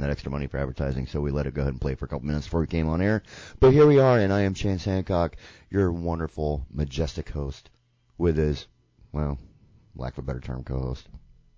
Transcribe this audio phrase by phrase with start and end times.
[0.00, 2.08] that extra money for advertising, so we let it go ahead and play for a
[2.08, 3.22] couple minutes before we came on air.
[3.58, 5.36] But here we are, and I am Chance Hancock,
[5.70, 7.70] your wonderful, majestic host,
[8.18, 8.66] with his,
[9.12, 9.38] well,
[9.94, 11.08] lack of a better term, co-host.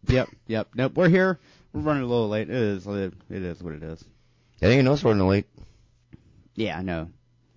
[0.09, 0.95] Yep, yep, nope.
[0.97, 1.39] We're here.
[1.73, 2.51] We're running a little late.
[2.51, 2.87] It is.
[2.87, 4.05] It is what it is.
[4.61, 5.47] I think you know it's running late.
[6.55, 7.09] Yeah, I know.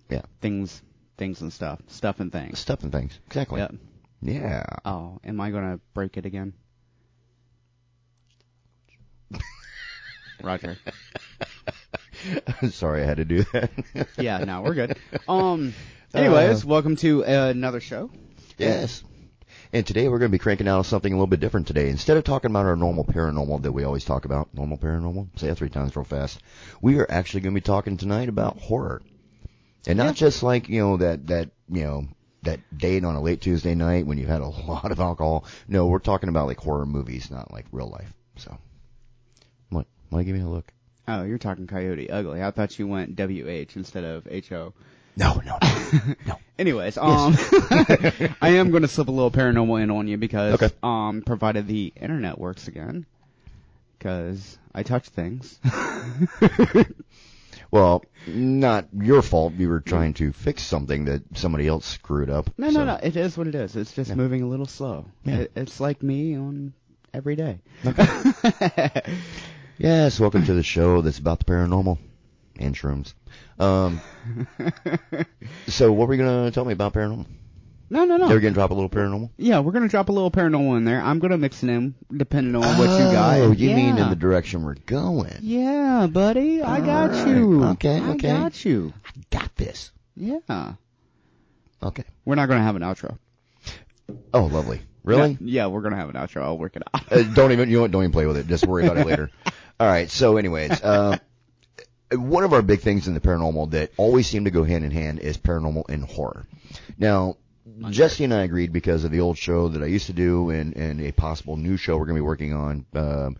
[0.08, 0.22] Yeah.
[0.40, 0.82] Things,
[1.18, 2.58] things and stuff, stuff and things.
[2.58, 3.18] Stuff and things.
[3.26, 3.60] Exactly.
[3.60, 3.74] Yep.
[4.22, 4.64] Yeah.
[4.84, 6.54] Oh, am I gonna break it again?
[10.42, 10.76] Roger.
[12.70, 13.70] Sorry, I had to do that.
[14.18, 14.96] Yeah, no, we're good.
[15.28, 15.74] Um.
[16.14, 18.10] Anyways, Uh, welcome to uh, another show.
[18.58, 19.02] Yes.
[19.72, 21.90] And today we're going to be cranking out something a little bit different today.
[21.90, 25.48] Instead of talking about our normal paranormal that we always talk about, normal paranormal, say
[25.48, 26.40] that three times real fast,
[26.80, 29.02] we are actually going to be talking tonight about horror.
[29.86, 30.12] And not Yeah.
[30.12, 32.04] just like, you know, that, that, you know,
[32.44, 35.44] that date on a late Tuesday night when you've had a lot of alcohol.
[35.68, 38.12] No, we're talking about like horror movies, not like real life.
[38.36, 38.56] So?
[40.10, 40.72] Why give me a look?
[41.08, 42.42] Oh, you're talking Coyote Ugly.
[42.42, 44.72] I thought you went W H instead of H O.
[45.16, 45.58] No, no,
[46.26, 46.38] no.
[46.58, 47.34] Anyways, um,
[48.42, 50.74] I am going to slip a little paranormal in on you because, Okay.
[50.82, 53.06] um, provided the internet works again,
[53.98, 55.58] because I touch things.
[57.70, 59.54] Well, not your fault.
[59.54, 62.48] You were trying to fix something that somebody else screwed up.
[62.56, 63.00] No, so- no, no.
[63.02, 63.74] It is what it is.
[63.74, 64.14] It's just Yeah.
[64.14, 65.06] moving a little slow.
[65.24, 65.38] Yeah.
[65.38, 66.74] It, it's like me on
[67.12, 67.58] every day.
[69.78, 71.98] Yes, welcome to the show that's about the paranormal
[72.58, 73.12] and shrooms.
[73.58, 74.00] Um,
[75.66, 77.26] so what were you gonna tell me about paranormal?
[77.90, 78.28] No, no, no.
[78.28, 79.30] They're gonna drop a little paranormal.
[79.36, 81.02] Yeah, we're gonna drop a little paranormal in there.
[81.02, 83.38] I'm gonna mix it in depending on what you got.
[83.40, 83.76] Oh, you yeah.
[83.76, 85.36] mean in the direction we're going?
[85.42, 87.28] Yeah, buddy, I got Alright.
[87.28, 87.64] you.
[87.64, 88.30] Okay, I okay.
[88.30, 88.94] I got you.
[89.04, 89.92] I got this.
[90.16, 90.74] Yeah.
[91.82, 92.04] Okay.
[92.24, 93.18] We're not gonna have an outro.
[94.32, 94.80] Oh, lovely.
[95.04, 95.32] Really?
[95.32, 96.42] Yeah, yeah, we're gonna have an outro.
[96.42, 97.12] I'll work it out.
[97.12, 97.90] uh, don't even you know what?
[97.90, 98.48] Don't even play with it.
[98.48, 99.30] Just worry about it later.
[99.78, 100.10] All right.
[100.10, 101.18] So, anyways, uh,
[102.12, 104.90] one of our big things in the paranormal that always seem to go hand in
[104.90, 106.46] hand is paranormal and horror.
[106.98, 107.36] Now,
[107.90, 110.76] Jesse and I agreed because of the old show that I used to do and,
[110.76, 112.86] and a possible new show we're going to be working on.
[112.94, 113.36] Um,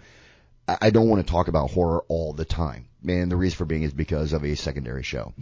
[0.67, 2.87] I, I don't want to talk about horror all the time.
[3.07, 5.33] And the reason for being is because of a secondary show.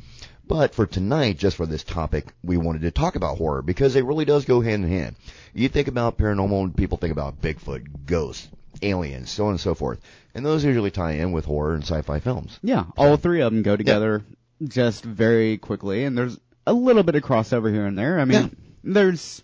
[0.46, 4.04] But for tonight, just for this topic, we wanted to talk about horror because it
[4.04, 5.16] really does go hand in hand.
[5.54, 8.48] You think about paranormal and people think about Bigfoot, ghosts,
[8.82, 10.00] aliens, so on and so forth.
[10.34, 12.58] And those usually tie in with horror and sci-fi films.
[12.62, 14.22] Yeah, all three of them go together
[14.62, 18.18] just very quickly, and there's a little bit of crossover here and there.
[18.18, 18.48] I mean, Yeah.
[18.82, 19.42] there's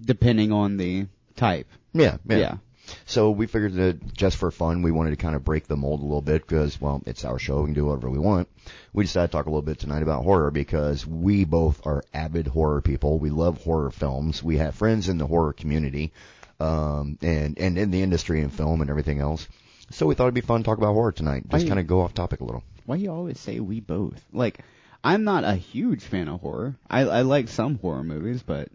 [0.00, 1.66] depending on the type.
[1.92, 2.36] Yeah, yeah.
[2.36, 2.56] Yeah.
[3.04, 6.00] So we figured that just for fun, we wanted to kind of break the mold
[6.00, 7.60] a little bit because, well, it's our show.
[7.60, 8.48] We can do whatever we want.
[8.94, 12.46] We decided to talk a little bit tonight about horror because we both are avid
[12.46, 13.18] horror people.
[13.18, 14.42] We love horror films.
[14.42, 16.12] We have friends in the horror community,
[16.60, 19.46] um, and, and in the industry and film and everything else.
[19.90, 21.48] So we thought it'd be fun to talk about horror tonight.
[21.48, 22.62] Just kind of go off topic a little.
[22.84, 24.22] Why do you always say we both?
[24.32, 24.60] Like,
[25.02, 26.76] I'm not a huge fan of horror.
[26.90, 28.68] I, I like some horror movies, but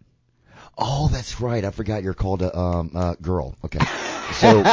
[0.77, 1.63] Oh, that's right.
[1.63, 3.55] I forgot you're called a um, uh, girl.
[3.65, 3.79] Okay.
[4.35, 4.63] So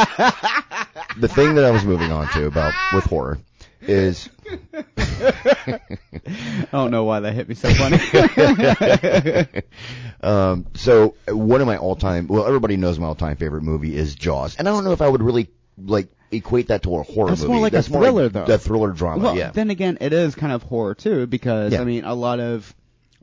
[1.19, 3.37] the thing that I was moving on to about with horror
[3.81, 4.29] is
[5.07, 5.79] I
[6.71, 7.97] don't know why that hit me so funny.
[10.21, 14.55] um, so one of my all-time, well, everybody knows my all-time favorite movie is Jaws,
[14.57, 17.41] and I don't know if I would really like equate that to a horror That's
[17.41, 17.53] movie.
[17.53, 18.45] more like a That's thriller, like though.
[18.45, 19.51] The thriller drama, well, yeah.
[19.51, 21.81] then again, it is kind of horror too, because Yeah.
[21.81, 22.73] I mean, a lot of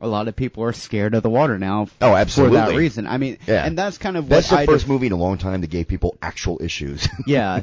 [0.01, 1.87] a lot of people are scared of the water now.
[2.01, 2.57] Oh, absolutely.
[2.59, 3.65] For that reason, I mean, Yeah.
[3.65, 5.61] and that's kind of what That's the I first def- movie in a long time
[5.61, 7.07] that gave people actual issues.
[7.27, 7.61] yeah,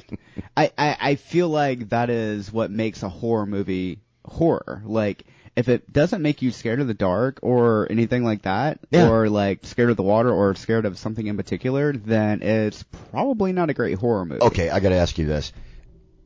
[0.57, 4.83] I, I I feel like that is what makes a horror movie horror.
[4.85, 5.25] Like
[5.57, 9.09] if it doesn't make you scared of the dark or anything like that, Yeah.
[9.09, 13.53] or like scared of the water or scared of something in particular, then it's probably
[13.53, 14.43] not a great horror movie.
[14.43, 15.53] okay, I got to ask you this: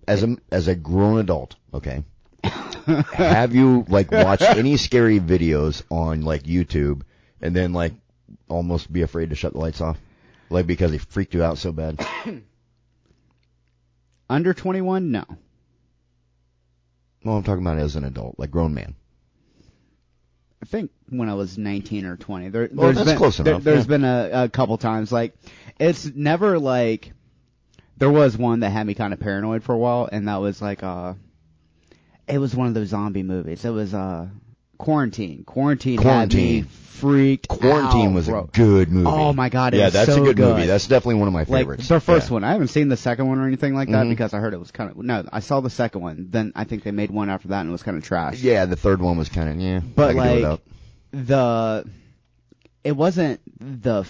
[0.09, 2.03] as a as a grown adult, okay,
[2.87, 7.03] have you like watched any scary videos on like YouTube
[7.41, 7.93] and then like
[8.49, 9.99] almost be afraid to shut the lights off,
[10.51, 12.05] like because they freaked you out so bad?
[14.31, 15.25] Under 21, no.
[17.25, 18.95] Well, I'm talking about as an adult, like grown man.
[20.63, 22.49] I think when I was 19 or 20.
[22.51, 23.89] There, Well, there's that's been, close there, enough, has yeah.
[23.89, 25.11] been a, a couple times.
[25.11, 25.35] Like,
[25.79, 27.13] it's never like,
[27.97, 30.61] there was one that had me kind of paranoid for a while, and that was
[30.63, 31.15] like, uh,
[32.29, 33.65] it was one of those zombie movies.
[33.65, 34.27] It was, uh,
[34.79, 35.45] Quarantine.
[35.45, 36.41] Quarantine, Quarantine.
[36.57, 38.45] had me freaked Quarantine out, was bro.
[38.45, 39.07] a good movie.
[39.09, 40.67] Oh my god, it yeah, that's so a good, movie.
[40.67, 41.87] That's definitely one of my like favorites.
[41.89, 42.33] the first Yeah.
[42.35, 42.45] one.
[42.45, 44.11] I haven't seen the second one or anything like that Mhm.
[44.11, 45.25] because I heard it was kind of no.
[45.31, 46.29] I saw the second one.
[46.31, 48.41] Then I think they made one after that and it was kind of trash.
[48.43, 49.81] Yeah, the third one was kind of yeah.
[49.81, 50.61] But I could do like without.
[51.13, 51.85] the,
[52.85, 54.07] it wasn't the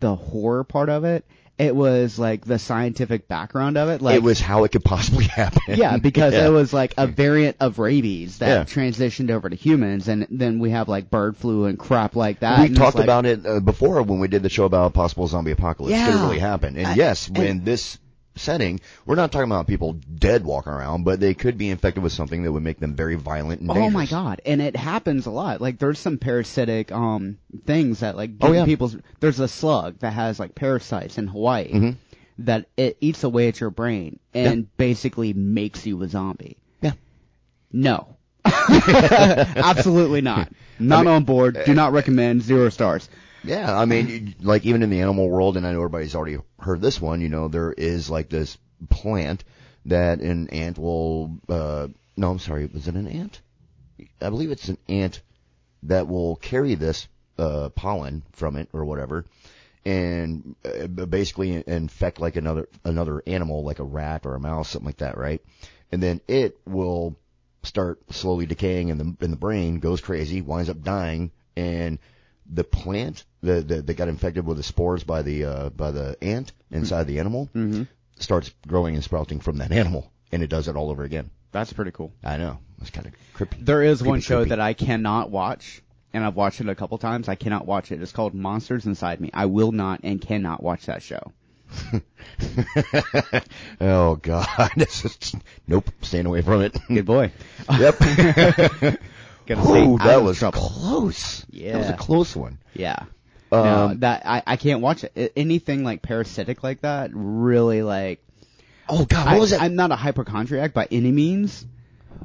[0.00, 1.26] the horror part of it.
[1.60, 4.00] It was like the scientific background of it.
[4.00, 5.60] Like it was how it could possibly happen.
[5.68, 6.46] yeah, because Yeah.
[6.46, 8.64] it was like a variant of rabies that Yeah.
[8.64, 12.68] transitioned over to humans, and then we have like bird flu and crap like that.
[12.68, 15.26] we talked like- about it uh, before when we did the show about a possible
[15.26, 15.92] zombie apocalypse.
[15.98, 16.24] Could it Yeah.
[16.24, 16.76] really happen?
[16.76, 17.98] And I- yes, and- this
[18.40, 22.12] setting, we're not talking about people dead walking around, but they could be infected with
[22.12, 23.86] something that would make them very violent and dangerous.
[23.86, 24.40] Oh my god!
[24.44, 25.60] And it happens a lot.
[25.60, 28.64] Like there's some parasitic um things that like Oh, yeah.
[28.64, 28.96] people's.
[29.20, 31.96] There's a slug that has like parasites in Hawaii Mhm.
[32.38, 36.56] that it eats away at your brain and basically makes you a zombie.
[36.80, 36.92] Yeah.
[37.72, 38.16] No.
[38.44, 40.50] Absolutely not.
[40.78, 41.58] Not on board.
[41.66, 42.42] Do not recommend.
[42.42, 43.08] Zero stars.
[43.42, 46.80] Yeah, I mean, like even in the animal world, and I know everybody's already heard
[46.82, 47.20] this one.
[47.22, 48.58] You know, there is like this
[48.90, 49.44] plant
[49.86, 51.38] that an ant will.
[51.48, 53.40] uh No, I'm sorry, was it an ant?
[54.20, 55.22] I believe it's an ant
[55.84, 57.08] that will carry this
[57.38, 59.24] uh pollen from it or whatever,
[59.86, 64.86] and uh, basically infect like another another animal, like a rat or a mouse, something
[64.86, 65.42] like that, right?
[65.92, 67.16] And then it will
[67.62, 71.98] start slowly decaying in the in the brain, goes crazy, winds up dying, and
[72.52, 76.16] the plant that that that got infected with the spores by the uh, by the
[76.22, 77.84] ant inside the animal Mm-hmm.
[78.18, 81.30] starts growing and sprouting from that animal, and it does it all over again.
[81.52, 82.12] That's pretty cool.
[82.22, 83.56] I know it's kind of creepy.
[83.60, 84.50] There is one show creepy.
[84.50, 85.82] that I cannot watch,
[86.12, 87.28] and I've watched it a couple times.
[87.28, 88.00] I cannot watch it.
[88.02, 89.30] It's called Monsters Inside Me.
[89.34, 91.32] I will not and cannot watch that show.
[93.80, 94.70] oh God,
[95.66, 96.76] nope, staying away from it.
[96.88, 97.32] Good boy.
[97.78, 97.98] Yep.
[99.46, 100.60] Gonna Ooh, that was trouble.
[100.60, 101.44] close.
[101.52, 102.58] that was a close one.
[102.74, 103.04] Yeah.
[103.52, 105.32] No, Um, that I, I can't watch it.
[105.36, 108.22] Anything like parasitic like that really like.
[108.88, 109.62] oh God, what I, was that?
[109.62, 111.66] I'm not a hypochondriac by any means,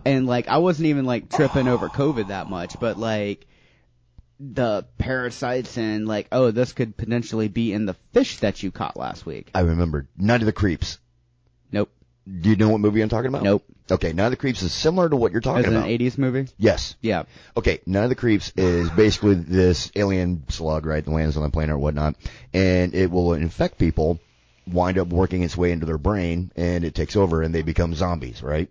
[0.05, 3.45] and like I wasn't even like tripping over COVID that much, but like
[4.39, 8.97] the parasites and like oh this could potentially be in the fish that you caught
[8.97, 9.49] last week.
[9.55, 10.99] I remember Night of the Creeps.
[11.71, 11.89] Nope.
[12.27, 13.43] Do you know what movie I'm talking about?
[13.43, 13.63] Nope.
[13.91, 15.89] Okay, Night of the Creeps is similar to what you're talking Is it an about.
[15.89, 16.47] 80s movie?
[16.57, 16.95] Yes.
[17.01, 17.23] Yeah.
[17.55, 21.49] Okay, Night of the Creeps is basically this alien slug, right, that lands on the
[21.51, 22.15] planet or whatnot,
[22.51, 24.19] and it will infect people,
[24.65, 27.93] wind up working its way into their brain, and it takes over, and they become
[27.93, 28.69] zombies, right?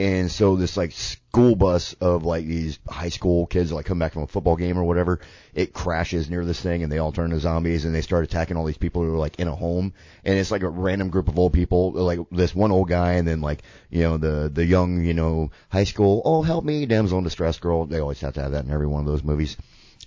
[0.00, 4.14] And so this like school bus of like these high school kids like come back
[4.14, 5.20] from a football game or whatever,
[5.52, 8.56] it crashes near this thing and they all turn to zombies and they start attacking
[8.56, 9.92] all these people who are like in a home
[10.24, 13.28] and it's like a random group of old people, like this one old guy and
[13.28, 13.60] then like,
[13.90, 17.58] you know, the, the young, you know, high school, oh help me, damsel in distress
[17.58, 17.84] girl.
[17.84, 19.58] They always have to have that in every one of those movies.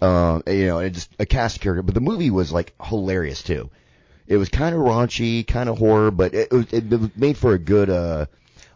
[0.01, 3.69] Um, you know, it just a cast character, but the movie was like hilarious too.
[4.25, 7.53] It was kind of raunchy, kind of horror, but it, it, it was made for
[7.53, 8.25] a good, uh,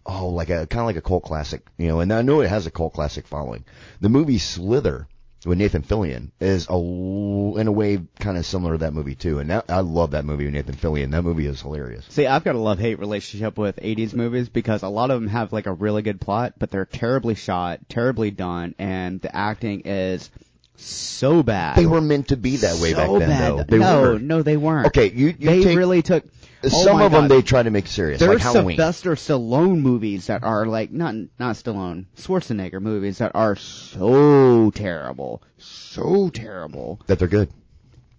[0.08, 2.00] oh, like a kind of like a cult classic, you know.
[2.00, 3.66] And I know it has a cult classic following.
[4.02, 5.08] The movie Slither
[5.46, 9.40] with Nathan Fillion is a in a way kind of similar to that movie too.
[9.40, 11.12] And that, I love that movie with Nathan Fillion.
[11.12, 12.06] That movie is hilarious.
[12.10, 15.54] See, I've got a love-hate relationship with 80s movies because a lot of them have
[15.54, 20.30] like a really good plot, but they're terribly shot, terribly done, and the acting is
[20.78, 21.76] so bad.
[21.76, 23.52] They were meant to be that way so back then, bad.
[23.52, 23.64] though.
[23.64, 24.20] They no, were.
[24.20, 24.88] no, they weren't.
[24.88, 26.24] Okay, you, you they take really took.
[26.64, 27.28] Oh some my of them.
[27.28, 28.78] They try to make serious, There's like Halloween.
[28.78, 35.42] Sylvester Stallone movies that are like not not Stallone, Schwarzenegger movies that are so terrible,
[35.58, 37.00] so terrible.
[37.08, 37.50] that they're good.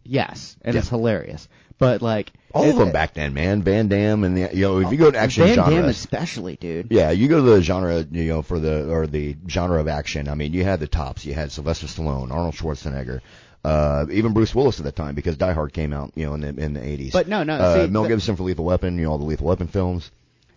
[0.04, 0.80] Yes, and Yeah.
[0.80, 1.48] it's hilarious.
[1.78, 3.62] But like All it- of them back then, man.
[3.62, 6.56] Van Damme and the you know if you go to action Van genre, Damme especially,
[6.56, 6.88] dude.
[6.90, 10.28] Yeah, you go to the genre, you know, for the or the genre of action.
[10.28, 11.24] I mean, you had the tops.
[11.24, 13.20] You had Sylvester Stallone, Arnold Schwarzenegger,
[13.64, 16.40] uh, even Bruce Willis at the time because Die Hard came out, you know, in
[16.40, 17.12] the in the eighties.
[17.12, 19.24] But no, no, uh, see, Mel the- Gibson for Lethal Weapon, you know, all the
[19.24, 20.10] Lethal Weapon films.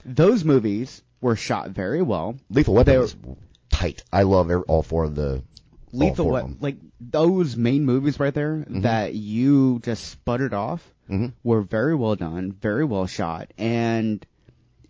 [0.05, 2.36] Those movies were shot very well.
[2.50, 3.15] Lethal Weapon was
[3.70, 4.03] tight.
[4.12, 5.43] I love every, all four of the.
[5.93, 11.34] Lethal Weapon, like those main movies right there that you just sputtered off Mhm.
[11.43, 14.25] were very well done, very well shot, and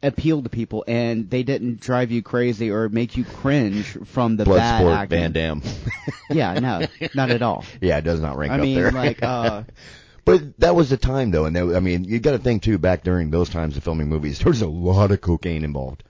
[0.03, 4.45] appealed to people, and they didn't drive you crazy or make you cringe from the
[4.45, 5.19] bad Bloodsport, acting.
[5.19, 5.61] Van Damme.
[6.29, 7.65] Yeah, no, not at all.
[7.81, 8.91] yeah, it does not rank I up mean, there.
[8.91, 9.63] like, uh,
[10.23, 12.77] But that was the time though, and that, I mean, you got to think too.
[12.77, 16.03] Back during those times of filming movies, there was a lot of cocaine involved,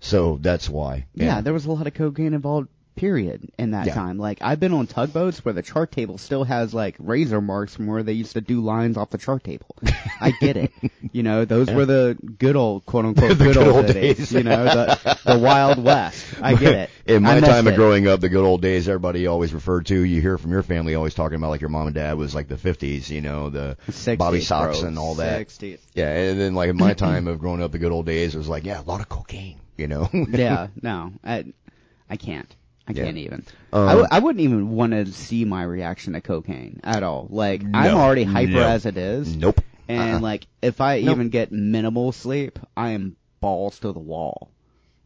[0.00, 1.06] so that's why.
[1.14, 2.68] yeah, there was a lot of cocaine involved.
[2.98, 3.48] Period.
[3.58, 3.94] In that Yeah.
[3.94, 7.74] time, like I've been on tugboats where the chart table still has like razor marks
[7.76, 9.76] from where they used to do lines off the chart table.
[10.20, 10.72] I get it.
[11.12, 14.16] You know, those were the good old quote unquote good, good old, old days.
[14.18, 14.32] days.
[14.32, 16.24] You know, the the wild west.
[16.42, 16.90] I get it.
[17.06, 17.76] In my time of it.
[17.76, 20.00] growing up, the good old days, everybody always referred to.
[20.02, 22.48] You hear from your family always talking about like your mom and dad was like
[22.48, 24.88] the 50s, you know, the 60s, Bobby socks bro.
[24.88, 25.46] and all that.
[25.46, 25.78] 60s.
[25.94, 28.38] Yeah, and then like in my time of growing up, the good old days, it
[28.38, 30.08] was like, yeah, a lot of cocaine, you know.
[30.12, 31.44] yeah, no, I,
[32.10, 32.52] I can't.
[32.88, 33.04] I Yeah.
[33.04, 33.44] can't even.
[33.72, 37.26] Um, I, w- I wouldn't even want to see my reaction to cocaine at all.
[37.30, 38.66] Like I'm already hyper no.
[38.66, 39.36] as it is.
[39.36, 39.60] Nope.
[39.88, 40.20] And Uh-uh.
[40.20, 41.16] like, if I Nope.
[41.16, 44.50] even get minimal sleep, I am balls to the wall.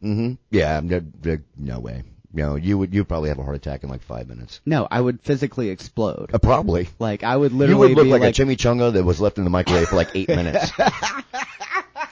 [0.01, 2.05] hmm Yeah, there- no way.
[2.35, 4.61] No, you would you probably have a heart attack in like five minutes.
[4.65, 6.31] No, I would physically explode.
[6.33, 6.89] Uh, probably.
[6.99, 7.91] Like, I would literally.
[7.91, 9.97] You would look be like, like a chimichanga that was left in the microwave for
[9.97, 10.71] like eight minutes.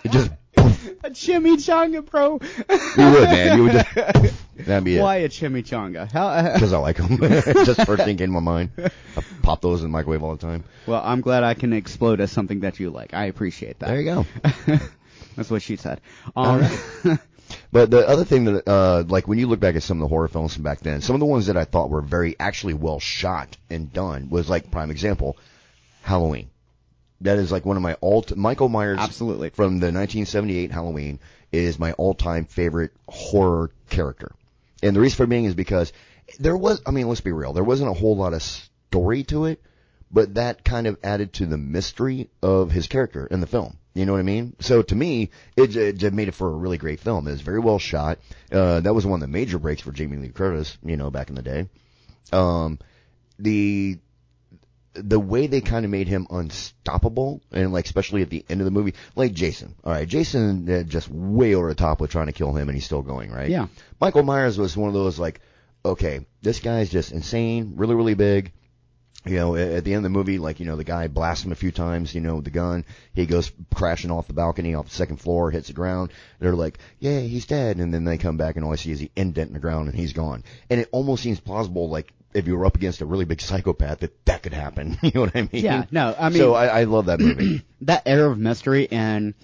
[0.04, 0.30] it just
[1.02, 2.40] a chimichanga, bro.
[2.42, 3.56] you would, man.
[3.56, 3.94] You would just
[4.56, 6.10] that'd be Why a chimichanga?
[6.10, 6.52] How?
[6.52, 7.18] Because I like them.
[7.64, 8.70] just first thing came to my mind.
[8.78, 10.64] I pop those in the microwave all the time.
[10.86, 13.14] well, I'm glad I can explode as something that you like.
[13.14, 13.86] I appreciate that.
[13.88, 14.78] There you go.
[15.36, 16.00] That's what she said.
[16.36, 16.60] All
[17.04, 17.18] Um,
[17.72, 20.08] But the other thing that, uh, like when you look back at some of the
[20.08, 22.74] horror films from back then, some of the ones that I thought were very actually
[22.74, 25.36] well shot and done was like prime example,
[26.02, 26.50] Halloween.
[27.22, 28.24] That is like one of my all.
[28.34, 29.50] Michael Myers absolutely.
[29.50, 31.20] from the 1978 Halloween
[31.52, 34.32] is my all-time favorite horror character.
[34.82, 35.92] And the reason for being is because
[36.38, 39.46] there was, I mean, let's be real, there wasn't a whole lot of story to
[39.46, 39.62] it,
[40.10, 43.76] but that kind of added to the mystery of his character in the film.
[43.94, 44.54] You know what I mean?
[44.60, 47.26] So to me, it, it made it for a really great film.
[47.26, 48.18] It was very well shot.
[48.50, 51.28] Uh, that was one of the major breaks for Jamie Lee Curtis, you know, back
[51.28, 51.68] in the day.
[52.32, 52.78] Um,
[53.38, 53.98] the,
[54.94, 58.64] the way they kind of made him unstoppable, and like especially at the end of
[58.64, 59.74] the movie, like Jason.
[59.84, 62.76] All right, Jason uh, just way over the top with trying to kill him, and
[62.76, 63.30] he's still going.
[63.30, 63.50] Right?
[63.50, 63.68] Yeah.
[64.00, 65.40] Michael Myers was one of those like,
[65.84, 68.52] okay, this guy's just insane, really, really big.
[69.26, 71.44] You know, at at the end of the movie, like, you know, the guy blasts
[71.44, 72.86] him a few times, you know, with the gun.
[73.12, 76.10] He goes crashing off the balcony, off the second floor, hits the ground.
[76.38, 77.76] They're like, yeah, he's dead.
[77.76, 79.90] And then they come back and all I see is the indent in the ground
[79.90, 80.42] and he's gone.
[80.70, 84.00] And it almost seems plausible, like, if you were up against a really big psychopath,
[84.00, 84.98] that that could happen.
[85.02, 85.64] you know what I mean?
[85.64, 87.62] Yeah, no, I mean- so I, I love that movie.
[87.82, 89.34] that air of mystery and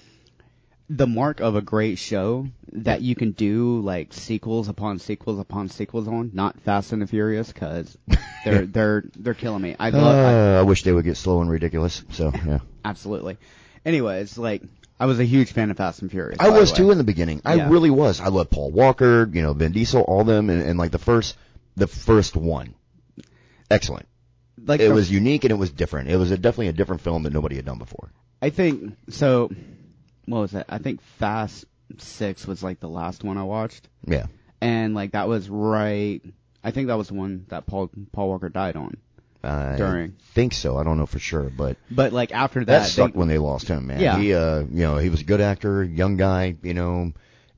[0.89, 5.69] the mark of a great show that you can do like sequels upon sequels upon
[5.69, 7.97] sequels on, not Fast and the Furious, because
[8.45, 9.75] they're they're they're killing me.
[9.81, 12.05] I love Uh, I wish they would get slow and ridiculous.
[12.13, 12.59] So, yeah.
[12.85, 13.37] absolutely.
[13.85, 14.63] Anyways, like
[15.01, 16.39] I was a huge fan of Fast and Furious.
[16.41, 17.43] I was too in the beginning.
[17.45, 17.69] I Yeah.
[17.69, 18.21] really was.
[18.21, 21.37] I love Paul Walker, you know, Vin Diesel, all them, and, and like the first,
[21.77, 22.75] the first one,
[23.71, 24.07] excellent.
[24.65, 26.09] Like it the- was unique and it was different.
[26.09, 28.11] It was a, definitely a different film that nobody had done before.
[28.41, 29.51] I think so.
[30.27, 30.67] What was it?
[30.69, 31.65] I think Fast
[31.99, 34.27] Six was like the last one I watched, Yeah.
[34.61, 36.21] and like that was right.
[36.65, 38.97] I think that was the one that Paul Paul Walker died on.
[39.45, 40.17] I During.
[40.35, 40.77] think so.
[40.77, 43.39] I don't know for sure, but But like after that, that, sucked they- when they
[43.39, 44.01] lost him, man.
[44.01, 44.19] Yeah.
[44.19, 47.13] He, uh, you know, he was a good actor, young guy, you know,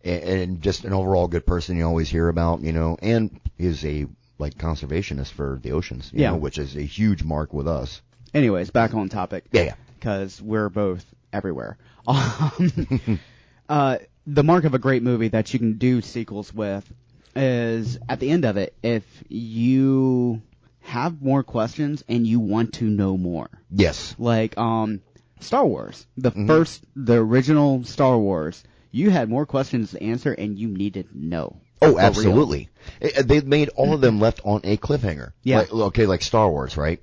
[0.04, 4.06] and, just an overall good person you always hear about, you know, and he's a
[4.38, 6.30] like conservationist for the oceans, you Yeah.
[6.30, 8.00] know, which is a huge mark with us.
[8.34, 9.44] Anyways, back on topic.
[9.52, 9.74] Yeah, yeah.
[9.98, 11.76] Because we're both everywhere.
[12.06, 13.20] Um,
[13.68, 16.90] uh, the mark of a great movie that you can do sequels with
[17.36, 20.40] is at the end of it, if you
[20.80, 23.48] have more questions and you want to know more.
[23.70, 24.14] Yes.
[24.18, 25.02] Like, um,
[25.40, 26.06] Star Wars.
[26.16, 26.46] The Mm-hmm.
[26.46, 31.18] first, the original Star Wars, you had more questions to answer and you needed to
[31.18, 31.60] know.
[31.80, 32.70] Oh, absolutely.
[33.00, 35.32] Eh, eh, They've made all of them left on a cliffhanger.
[35.42, 35.58] Yeah.
[35.58, 37.02] Like, okay, like Star Wars, right?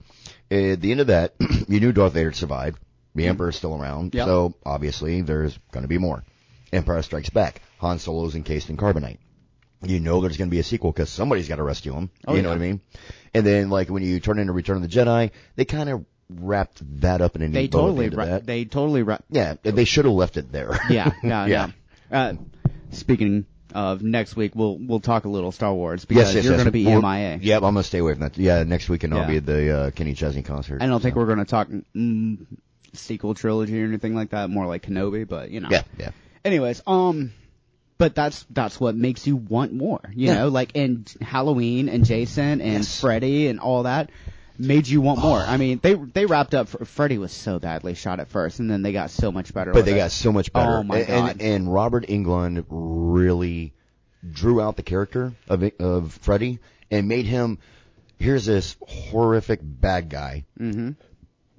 [0.52, 1.36] Eh, at the end of that,
[1.68, 2.80] you knew Darth Vader survived.
[3.14, 3.30] The mm-hmm.
[3.30, 4.14] Emperor's still around.
[4.14, 4.26] Yep.
[4.26, 6.24] So, obviously, there's going to be more.
[6.74, 7.62] Empire Strikes Back.
[7.80, 9.20] Han Solo's encased in carbonite.
[9.82, 12.10] You know there's going to be a sequel because somebody's got to rescue him.
[12.28, 12.56] Oh, you know yeah.
[12.56, 12.82] what I mean?
[13.34, 16.82] And then, like, when you turn into Return of the Jedi, they kind of wrapped
[17.02, 18.46] that up in a neat They bow at the totally, ra- that.
[18.46, 20.78] they totally, ra- yeah, they should have left it there.
[20.90, 21.72] Yeah, yeah, Yeah.
[22.12, 22.20] yeah.
[22.20, 22.34] Uh,
[22.92, 26.54] speaking of next week, we'll we'll talk a little Star Wars because Yes, yes, you're
[26.54, 26.60] yes.
[26.60, 27.40] going to be We're- MIA.
[27.42, 28.38] Yep, I'm gonna stay away from that.
[28.38, 30.82] Yeah, next week weekend I'll be at the uh, Kenny Chesney concert.
[30.82, 32.46] I don't think we're going to talk mm,
[32.94, 34.50] sequel trilogy or anything like that.
[34.50, 35.70] More like Kenobi, but you know.
[35.70, 36.12] Yeah, yeah.
[36.46, 37.34] Anyways, um,
[37.98, 40.00] but that's that's what makes you want more.
[40.14, 40.34] You Yeah.
[40.36, 43.02] know, like in Halloween and Jason and Yes.
[43.02, 44.10] Freddy and all that
[44.58, 45.40] made you want more.
[45.48, 46.70] I mean, they they wrapped up.
[46.88, 49.74] Freddy was so badly shot at first, and then they got so much better.
[49.74, 49.98] But they it.
[49.98, 50.78] got so much better.
[50.78, 51.32] Oh, my and, God.
[51.32, 53.74] And, and Robert Englund really
[54.30, 56.60] drew out the character of of Freddy
[56.92, 57.60] and made him.
[58.18, 60.92] Here's this horrific bad guy, hmm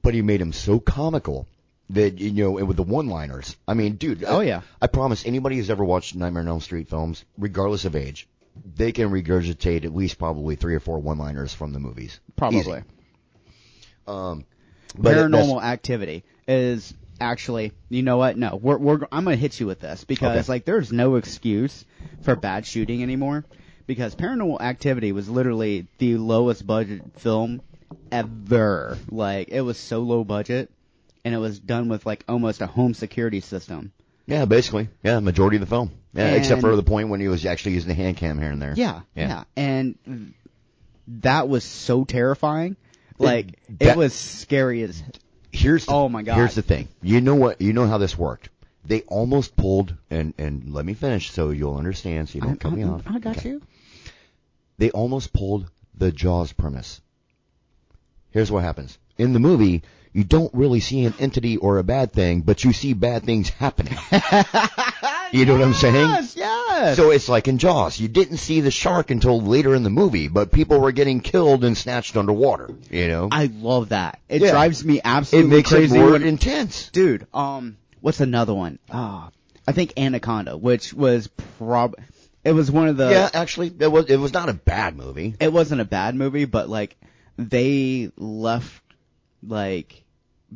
[0.07, 1.49] but he made him so comical
[1.91, 3.57] that you know, and with the one-liners.
[3.67, 4.23] I mean, dude.
[4.23, 4.61] Oh, I, yeah.
[4.81, 8.29] I promise anybody who's ever watched Nightmare on Elm Street films, regardless of age,
[8.65, 12.21] they can regurgitate at least probably three or four one-liners from the movies.
[12.37, 12.61] Probably.
[12.61, 12.83] Easy.
[14.07, 14.45] Um,
[14.97, 19.67] but paranormal activity is actually you know what no we're, we're i'm gonna hit you
[19.67, 20.53] with this because Okay.
[20.53, 21.85] like there's no excuse
[22.21, 23.43] for bad shooting anymore
[23.87, 27.63] because paranormal activity was literally the lowest budget film
[28.13, 30.71] ever like it was so low budget
[31.25, 33.93] and it was done with like almost a home security system
[34.27, 34.89] Yeah, basically.
[35.03, 35.91] Yeah, majority of the film.
[36.13, 38.61] Yeah, except for the point when he was actually using the hand cam here and
[38.61, 38.73] there.
[38.77, 39.29] yeah Yeah.
[39.29, 40.35] yeah, and
[41.09, 42.77] that was so terrifying
[43.19, 45.03] like that- it was scary as
[45.53, 46.35] here's the, Oh my God.
[46.37, 46.89] Here's the thing.
[47.03, 47.61] You know what?
[47.61, 48.49] You know how this worked.
[48.85, 52.29] They almost pulled and and let me finish so you'll understand.
[52.29, 53.03] So you don't I, cut me I- off.
[53.07, 53.51] I got Okay.
[53.51, 53.63] you.
[54.79, 57.01] They almost pulled the Jaws premise.
[58.31, 59.83] Here's what happens in the movie.
[60.17, 63.51] You don't really see an entity or a bad thing, but you see bad things
[63.51, 63.99] happening.
[65.31, 65.95] you know what I'm saying?
[65.95, 66.97] Yes, yes.
[66.97, 68.01] So it's like in Jaws.
[68.01, 71.65] You didn't see the shark until later in the movie, but people were getting killed
[71.65, 72.71] and snatched underwater.
[72.91, 74.19] You know, I love that.
[74.27, 74.53] It Yeah.
[74.53, 75.99] drives me it absolutely makes it crazy.
[75.99, 76.89] more when- intense.
[76.95, 78.79] dude, um, what's another one?
[78.91, 79.29] Ah,
[79.69, 81.27] I think Anaconda, which was
[81.59, 81.95] prob,
[82.43, 85.35] it was one of the, yeah, actually, it was it was not a bad movie.
[85.41, 86.97] it wasn't a bad movie, but like
[87.37, 88.83] they left
[89.47, 90.05] like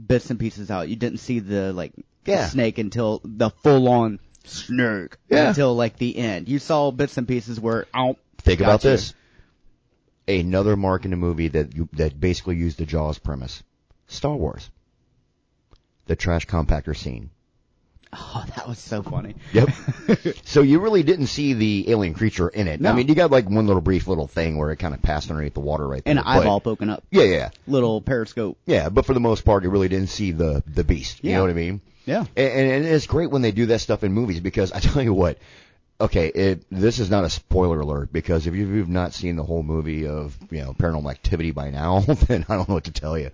[0.07, 0.88] bits and pieces out.
[0.88, 1.92] You didn't see the like
[2.25, 2.47] Yeah.
[2.47, 5.49] snake until the full on snake Yeah.
[5.49, 6.49] until like the end.
[6.49, 8.90] You saw bits and pieces where oh, Think about you.
[8.90, 9.14] this.
[10.28, 13.62] Another mark in the movie that you, that basically used the Jaws premise.
[14.07, 14.71] Star Wars.
[16.07, 17.30] The trash compactor scene.
[18.33, 19.37] Oh, that was so funny.
[19.52, 19.69] Yep.
[20.45, 22.85] so you really didn't see the alien creature in it.
[22.85, 25.31] I mean, you got like one little brief little thing where it kind of passed
[25.31, 26.11] underneath the water right there.
[26.11, 28.59] And an but- eyeball poking up, Yeah, yeah, little periscope.
[28.67, 28.88] yeah.
[28.88, 31.23] But for the most part, you really didn't see the the beast.
[31.23, 31.81] You know what I mean?
[32.05, 32.25] Yeah.
[32.37, 35.02] And, and, and it's great when they do that stuff in movies because I tell
[35.02, 35.38] you what,
[36.00, 39.62] okay, it, this is not a spoiler alert because if you've not seen the whole
[39.62, 43.17] movie of, you know, Paranormal Activity by now, then I don't know what to tell
[43.19, 43.31] you.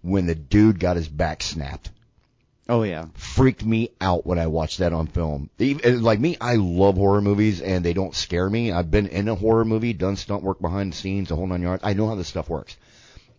[0.00, 1.90] When the dude got his back snapped,
[2.68, 3.06] Oh yeah.
[3.14, 5.48] freaked me out when I watched that on film.
[5.58, 8.72] Even- Like me, I love horror movies and they don't scare me.
[8.72, 11.62] I've been in a horror movie, done stunt work behind the scenes, the whole nine
[11.62, 11.82] yards.
[11.84, 12.76] I know how this stuff works.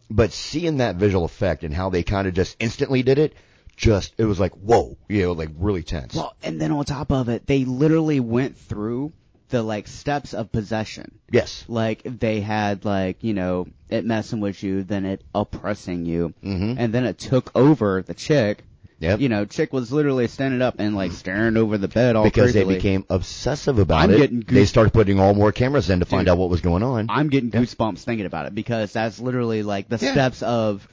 [0.09, 3.33] But seeing that visual effect and how they kind of just instantly did it,
[3.77, 6.15] just, it was like, whoa, you know, like really tense.
[6.15, 9.13] Well, and then on top of it, they literally went through
[9.49, 11.19] the like steps of possession.
[11.31, 11.65] yes.
[11.67, 16.75] Like they had like you know it messing with you, then it oppressing you, Mhm.
[16.77, 18.63] and then it took over the chick.
[18.99, 19.21] Yep.
[19.21, 22.51] You know, chick was literally standing up and like staring over the bed all because
[22.51, 22.73] crazily.
[22.73, 24.17] they became obsessive about I'm it.
[24.17, 26.33] getting they started putting all more cameras in to find Dude.
[26.33, 27.07] out what was going on.
[27.09, 30.11] I'm getting goosebumps thinking about it because that's literally like the Yeah.
[30.11, 30.85] steps of,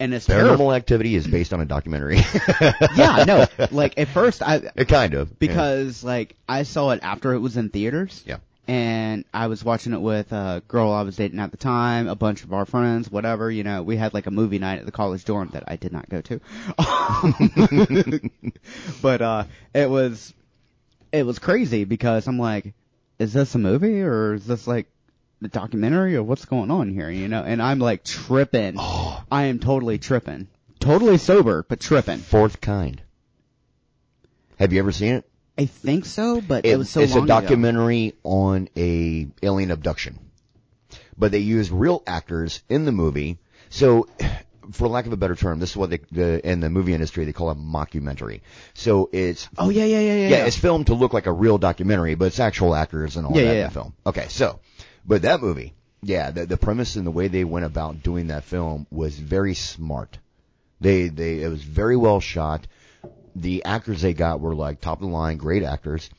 [0.00, 0.56] and terrible.
[0.68, 2.16] Paranormal Activity is based on a documentary.
[2.96, 5.28] yeah, no, like at first I It kind of.
[5.28, 5.34] yeah.
[5.38, 8.22] because like I saw it after it was in theaters.
[8.26, 8.36] Yeah.
[8.66, 12.14] And I was watching it with a girl I was dating at the time, a
[12.14, 14.92] bunch of our friends, whatever, you know, we had like a movie night at the
[14.92, 16.40] college dorm that I did not go to.
[19.02, 20.32] but uh it was
[21.12, 22.72] it was crazy because I'm like,
[23.18, 24.86] is this a movie or is this like
[25.42, 27.42] a documentary or what's going on here, you know?
[27.42, 28.76] And I'm like tripping.
[29.30, 30.48] I am totally tripping.
[30.80, 32.18] Totally sober, but tripping.
[32.18, 33.02] Fourth Kind.
[34.58, 35.30] Have you ever seen it?
[35.56, 37.26] I think so, but it, was so it's a ago.
[37.26, 40.18] documentary on a alien abduction,
[41.16, 43.38] but they used real actors in the movie.
[43.70, 44.08] So,
[44.72, 47.24] for lack of a better term, this is what they the, in the movie industry
[47.24, 48.40] they call a mockumentary.
[48.74, 50.28] So it's Oh yeah, yeah, yeah, yeah.
[50.28, 53.36] yeah, it's filmed to look like a real documentary, but it's actual actors and all
[53.36, 53.66] Yeah, that yeah, in yeah.
[53.68, 53.94] the film.
[54.06, 54.58] Okay, so,
[55.06, 58.42] but that movie, yeah, the, the premise and the way they went about doing that
[58.44, 60.18] film was very smart.
[60.80, 62.66] They, they, it was very well shot.
[63.34, 66.10] The actors they got were like top of the line, great actors.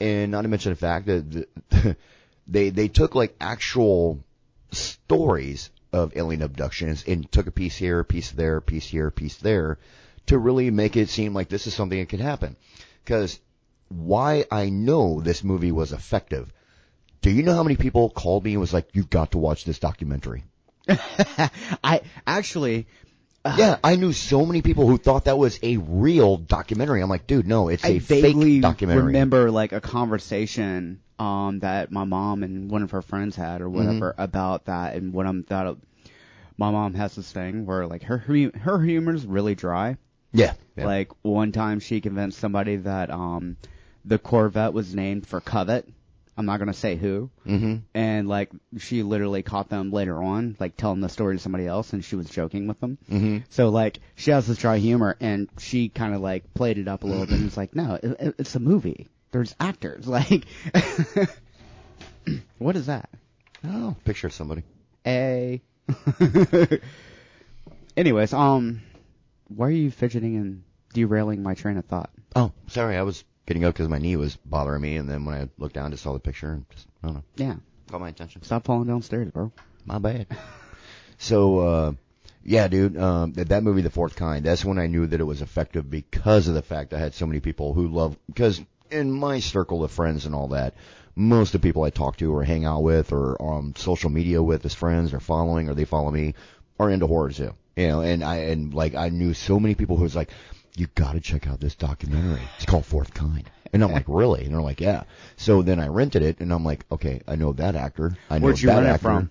[0.00, 1.96] And not to mention the fact that the,
[2.46, 4.22] they, they took like actual
[4.70, 9.06] stories of alien abductions and took a piece here, a piece there, a piece here,
[9.06, 9.78] a piece there
[10.26, 12.56] to really make it seem like this is something that could happen.
[13.06, 13.40] Cause
[13.88, 16.52] why I know this movie was effective.
[17.22, 19.64] Do you know how many people called me and was like, you've got to watch
[19.64, 20.44] this documentary?
[21.82, 22.86] I actually,
[23.56, 27.00] Yeah, I knew so many people who thought that was a real documentary.
[27.02, 29.06] I'm like, dude, no, it's a I vaguely fake documentary.
[29.06, 33.68] remember like a conversation um that my mom and one of her friends had or
[33.68, 34.22] whatever Mm-hmm.
[34.22, 35.76] about that and what I'm that
[36.56, 39.96] my mom has this thing where like her her humor is really dry.
[40.32, 40.54] Yeah.
[40.76, 40.84] yeah.
[40.86, 43.56] Like one time she convinced somebody that um
[44.04, 45.88] the Corvette was named for Covet.
[46.38, 47.30] I'm not gonna say who.
[47.44, 51.66] hmm And like she literally caught them later on, like telling the story to somebody
[51.66, 52.96] else, and she was joking with them.
[53.08, 56.86] hmm So like she has this dry humor, and she kind of like played it
[56.88, 57.34] up a little bit.
[57.34, 59.08] and was like, no, it, it- it's a movie.
[59.32, 60.06] There's actors.
[60.18, 60.46] Like,
[62.58, 63.10] what is that?
[63.66, 64.62] Oh, picture of somebody.
[65.06, 65.60] A.
[67.96, 68.82] Anyways, um,
[69.48, 72.10] why are you fidgeting and derailing my train of thought?
[72.36, 75.34] Oh, sorry, I was getting up because my knee was bothering me, and then when
[75.34, 77.54] I looked down, just saw the picture, and just, I don't know, Yeah,
[77.90, 78.42] caught my attention.
[78.42, 79.50] stop falling downstairs, bro.
[79.86, 80.26] My bad.
[81.18, 81.92] so, uh,
[82.44, 85.24] yeah, dude, um, that, that movie, The Fourth Kind, that's when I knew that it
[85.24, 89.10] was effective because of the fact I had so many people who love, because in
[89.10, 90.74] my circle of friends and all that,
[91.16, 94.40] most of the people I talk to or hang out with or on social media
[94.42, 96.34] with as friends or following or they follow me
[96.78, 97.54] are into horror too.
[97.76, 100.30] You know, and I and like I knew so many people who was like,
[100.78, 102.40] you got to check out this documentary.
[102.56, 103.50] It's called Fourth Kind.
[103.72, 104.44] And I'm like, really?
[104.44, 105.02] And they're like, yeah.
[105.36, 108.16] So then I rented it, and I'm like, okay, I know that actor.
[108.30, 109.28] I know Where'd you that rent it actor.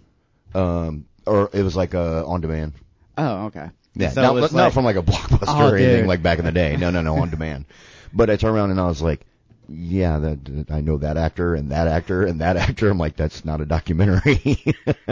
[0.53, 2.73] Um, or it was like uh, on demand.
[3.17, 3.69] Oh, okay.
[3.95, 6.07] Yeah, So not, was not like- from like a blockbuster Oh, or anything dude.
[6.07, 6.77] like back in the day.
[6.77, 7.65] No, no, no, on demand.
[8.13, 9.21] But I turned around and I was like,
[9.67, 12.89] yeah, that I know that actor and that actor and that actor.
[12.91, 14.63] I'm like, that's not a documentary.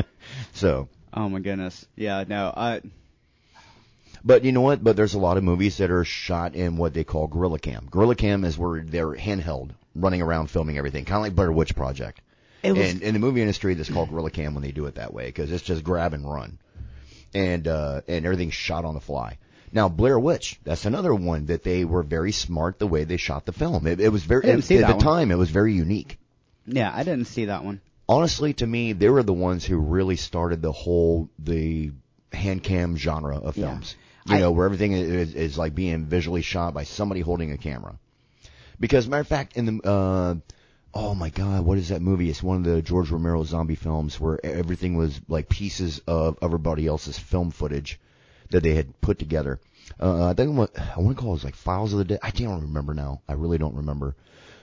[0.53, 1.85] so, Oh my goodness.
[1.95, 2.81] Yeah, no, I
[4.25, 4.83] but you know what?
[4.83, 7.87] But there's a lot of movies that are shot in what they call Guerrilla Cam.
[7.89, 11.75] Guerrilla Cam is where they're handheld, running around filming everything, kind of like Blair Witch
[11.75, 12.21] Project.
[12.63, 14.95] it was and in the movie industry, that's called Guerrilla Cam when they do it
[14.95, 16.57] that way because it's just grab and run,
[17.33, 19.37] and uh, and everything's shot on the fly.
[19.71, 23.45] Now Blair Witch, that's another one that they were very smart the way they shot
[23.45, 23.85] the film.
[23.85, 25.03] It, it was very at, see at that the one.
[25.03, 26.17] time it was very unique.
[26.65, 27.81] yeah, I didn't see that one.
[28.07, 31.91] Honestly, to me, they were the ones who really started the whole the
[32.31, 33.95] hand cam genre of films.
[34.27, 37.57] You I- know, where everything is, is like being visually shot by somebody holding a
[37.57, 37.97] camera.
[38.79, 40.35] Because matter of fact, in the uh,
[40.93, 42.29] oh my god, what is that movie?
[42.29, 46.87] It's one of the George Romero zombie films where everything was like pieces of everybody
[46.87, 47.99] else's film footage
[48.49, 49.59] that they had put together.
[49.99, 52.19] Uh, I think what I want to call it was like Files of the Dead.
[52.21, 53.21] I can't remember now.
[53.29, 54.15] I really don't remember.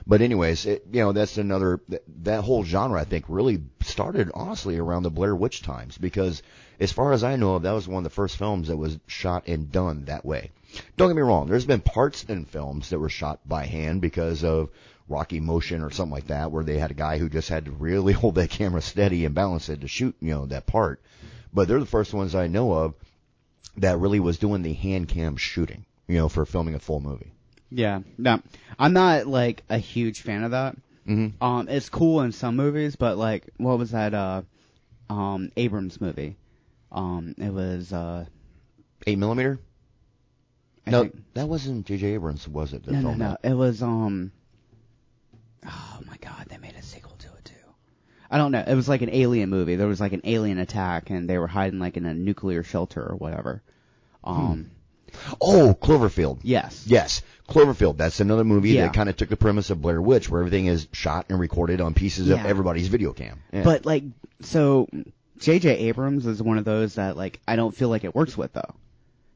[0.07, 3.01] But anyways, it, you know, that's another that, that whole genre.
[3.01, 6.43] I think really started honestly around the Blair Witch times because,
[6.81, 8.99] as far as I know, of that was one of the first films that was
[9.07, 10.51] shot and done that way.
[10.97, 11.49] Don't get me wrong.
[11.49, 14.71] There's been parts in films that were shot by hand because of
[15.09, 17.71] Rocky Motion or something like that, where they had a guy who just had to
[17.71, 21.01] really hold that camera steady and balance it to shoot, you know, that part.
[21.53, 22.95] But they're the first ones I know of
[23.77, 27.33] that really was doing the hand cam shooting, you know, for filming a full movie.
[27.75, 28.41] Yeah, no,
[28.79, 30.77] I'm not like a huge fan of that.
[31.09, 31.43] Mm-hmm.
[31.43, 34.15] Um, it's cool in some movies, but like, what was that?
[34.15, 34.43] Uh,
[35.11, 36.37] um, Abrams movie.
[36.91, 38.27] Um, it was uh,
[39.07, 39.59] Eight millimeter?
[40.87, 42.15] I no, think- that wasn't J.J.
[42.15, 42.87] Abrams, was it?
[42.87, 43.29] no, no, no.
[43.43, 43.51] that?
[43.51, 44.33] It was um.
[45.67, 47.55] Oh my God, they made a sequel to it too.
[48.31, 48.65] I don't know.
[48.67, 49.77] It was like an alien movie.
[49.77, 53.03] There was like an alien attack, and they were hiding like in a nuclear shelter
[53.03, 53.63] or whatever.
[54.25, 54.71] Um,
[55.43, 56.41] Oh, Cloverfield.
[56.43, 56.85] yes.
[56.87, 57.97] Yes, Cloverfield.
[57.97, 58.83] That's another movie Yeah.
[58.87, 61.81] that kind of took the premise of Blair Witch, where everything is shot and recorded
[61.81, 63.41] on pieces of everybody's video cam.
[63.53, 63.63] Yeah.
[63.65, 64.05] But like,
[64.41, 64.89] so
[65.39, 65.71] J.J.
[65.89, 68.75] Abrams is one of those that like I don't feel like it works with though,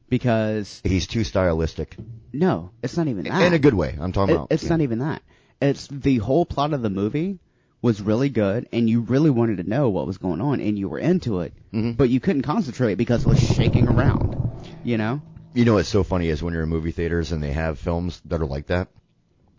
[0.09, 1.95] because he's too stylistic
[2.33, 3.41] no, it's not even that.
[3.47, 3.95] in a good way.
[3.99, 4.47] I'm talking It- about.
[4.51, 4.69] it's yeah.
[4.69, 5.21] not even that.
[5.61, 7.39] It's the whole plot of the movie
[7.81, 10.87] was really good, and you really wanted to know what was going on, and you
[10.89, 11.95] were into it, Mhm.
[11.97, 14.35] but you couldn't concentrate because it was shaking around.
[14.83, 15.21] You know?
[15.57, 18.21] You know what's so funny is when you're in movie theaters and they have films
[18.25, 18.89] that are like that.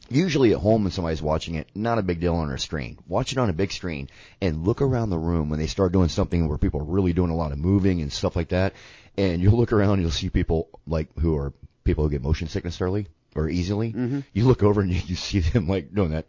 [0.09, 2.99] Usually at home when somebody's watching it, not a big deal on a screen.
[3.09, 4.09] Watch it on a big screen
[4.41, 7.33] and look around the room when they start doing something where people are really doing
[7.33, 8.75] a lot of moving and stuff like that.
[9.17, 12.47] And you'll look around and you'll see people like who are people who get motion
[12.47, 13.93] sickness early or easily.
[13.93, 14.23] Mhm.
[14.33, 16.27] You look over and you, you see them like doing that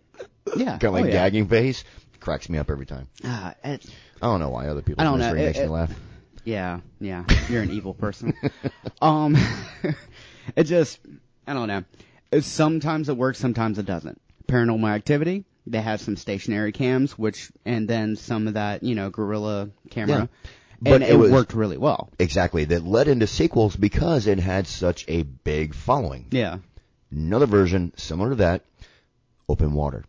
[0.58, 0.79] Yeah.
[0.79, 1.13] kind of like oh, yeah.
[1.13, 1.84] gagging face.
[2.19, 3.08] Cracks me up every time.
[3.23, 3.86] Ah, it's,
[4.19, 4.99] I don't know why other people.
[5.01, 5.29] I don't know.
[5.29, 5.91] It- makes me laugh.
[6.49, 7.25] Yeah, yeah.
[7.47, 8.33] You're an evil person.
[9.01, 9.38] um,
[10.55, 10.99] it just,
[11.45, 11.83] I don't know.
[12.41, 14.19] Sometimes it works, sometimes it doesn't.
[14.47, 19.12] Paranormal Activity, they have some stationary cams, which, and then some of that, you know,
[19.12, 20.21] guerrilla camera.
[20.21, 20.49] Yeah.
[20.81, 22.09] But and it it, was- worked really well.
[22.17, 22.65] Exactly.
[22.65, 26.27] That led into sequels because it had such a big following.
[26.31, 26.59] Yeah.
[27.12, 28.65] Another version similar to that,
[29.47, 30.03] Open Water.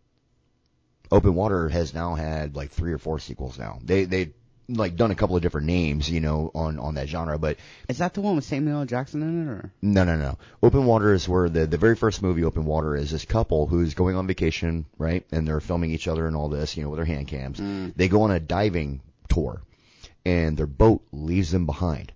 [1.10, 3.78] Open Water has now had like three or four sequels now.
[3.82, 4.32] They they
[4.76, 7.56] like done a couple of different names, you know, on on that genre, but
[7.88, 8.84] Is that the one with Samuel L.
[8.86, 9.72] Jackson in it, or?
[9.82, 10.38] no, no, no.
[10.62, 13.94] Open Water is where the the very first movie, Open Water, is this couple who's
[13.94, 15.24] going on vacation, right?
[15.32, 17.58] And they're filming each other and all this, you know, with their hand cams.
[17.58, 17.94] Mm.
[17.96, 19.62] They go on a diving tour,
[20.24, 22.12] and their boat leaves them behind.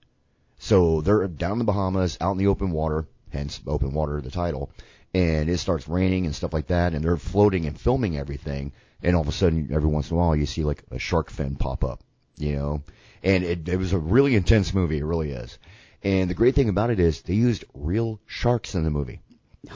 [0.59, 4.31] So they're down in the Bahamas, out in the open water, hence Open Water, the
[4.31, 4.71] title.
[5.13, 8.73] And it starts raining and stuff like that, and they're floating and filming everything.
[9.03, 11.31] And all of a sudden, every once in a while, you see like a shark
[11.31, 12.03] fin pop up,
[12.37, 12.83] you know.
[13.23, 15.59] And it, it was a really intense movie, it really is.
[16.03, 19.21] And the great thing about it is they used real sharks in the movie.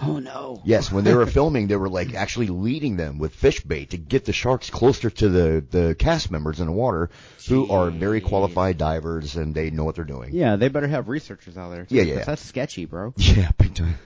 [0.03, 0.61] Oh no.
[0.67, 3.97] Yes, when they were filming, they were like actually leading them with fish bait to
[3.97, 7.09] get the sharks closer to the the cast members in the water,
[7.49, 10.35] who are very qualified divers and they know what they're doing.
[10.35, 11.87] Yeah, they better have researchers out there.
[11.87, 12.25] Too, Yeah, yeah, 'cause yeah.
[12.27, 13.15] That's sketchy, bro.
[13.17, 13.97] Yeah, big time.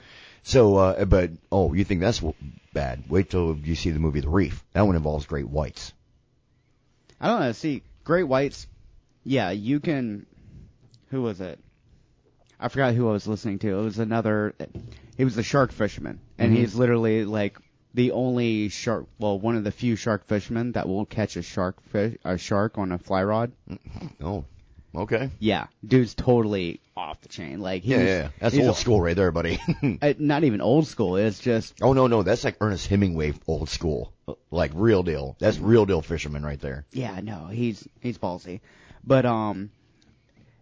[0.44, 2.34] So, uh, but oh, you think that's w-
[2.72, 3.02] bad?
[3.08, 4.62] Wait till you see the movie The Reef.
[4.74, 5.92] That one involves great whites.
[7.20, 7.52] I don't know.
[7.52, 8.66] See, great whites.
[9.24, 10.26] Yeah, you can.
[11.10, 11.58] Who was it?
[12.58, 13.78] I forgot who I was listening to.
[13.78, 14.54] It was another.
[15.16, 16.56] He was a shark fisherman, and Mhm.
[16.56, 17.58] he's literally like
[17.94, 19.06] the only shark.
[19.18, 22.78] Well, one of the few shark fishermen that will catch a shark fish, a shark
[22.78, 23.52] on a fly rod.
[24.20, 24.44] Oh,
[24.94, 25.31] Okay.
[25.38, 27.61] Yeah, dude's totally off the chain.
[27.61, 28.28] Like he's, Yeah, yeah.
[28.40, 29.59] That's he's old school right there, buddy.
[30.02, 31.16] uh, not even old school.
[31.16, 34.12] It's just oh no, no, that's like Ernest Hemingway old school,
[34.50, 35.37] like real deal.
[35.38, 36.85] That's real deal fisherman right there.
[36.92, 38.61] yeah, no, he's he's ballsy.
[39.05, 39.70] But um,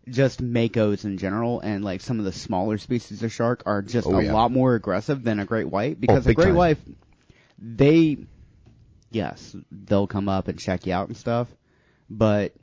[0.08, 4.06] just makos in general, and like some of the smaller species of shark are just
[4.06, 4.32] Oh, a yeah.
[4.32, 6.54] lot more aggressive than a great white because a great time.
[6.54, 6.78] white,
[7.58, 8.16] they,
[9.10, 11.48] yes, they'll come up and check you out and stuff,
[12.08, 12.54] but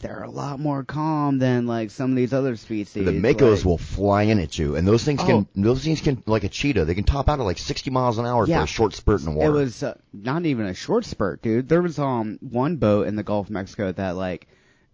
[0.00, 3.04] they're a lot more calm than like some of these other species.
[3.04, 5.46] The makos like- will fly in at you, and those things can, Oh.
[5.54, 8.26] those things can, like a cheetah, they can top out at like 60 miles an
[8.26, 9.50] hour for a short spurt in the water.
[9.50, 11.68] It was uh, not even a short spurt, dude.
[11.68, 14.48] There was um one boat in the Gulf of Mexico that like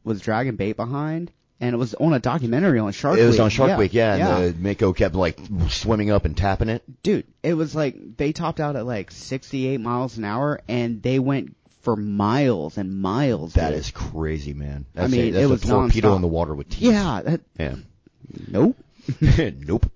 [0.05, 3.25] was dragging bait behind, and it was on a documentary on Shark Week.
[3.25, 3.43] It was Week.
[3.43, 3.79] on Shark yeah.
[3.79, 4.39] Week, yeah, yeah.
[4.39, 6.85] and the mako kept like swimming up and tapping it.
[7.03, 11.19] Dude, it was like they topped out at like 68 miles an hour, and they
[11.19, 13.53] went for miles and miles.
[13.55, 14.87] That is crazy, man.
[14.97, 16.17] I mean, a, that's it a was torpedo nonstop.
[16.17, 16.91] in the water with teeth.
[16.91, 17.23] yeah.
[17.23, 17.77] That, Yeah.
[18.49, 18.77] nope.
[19.21, 19.87] nope.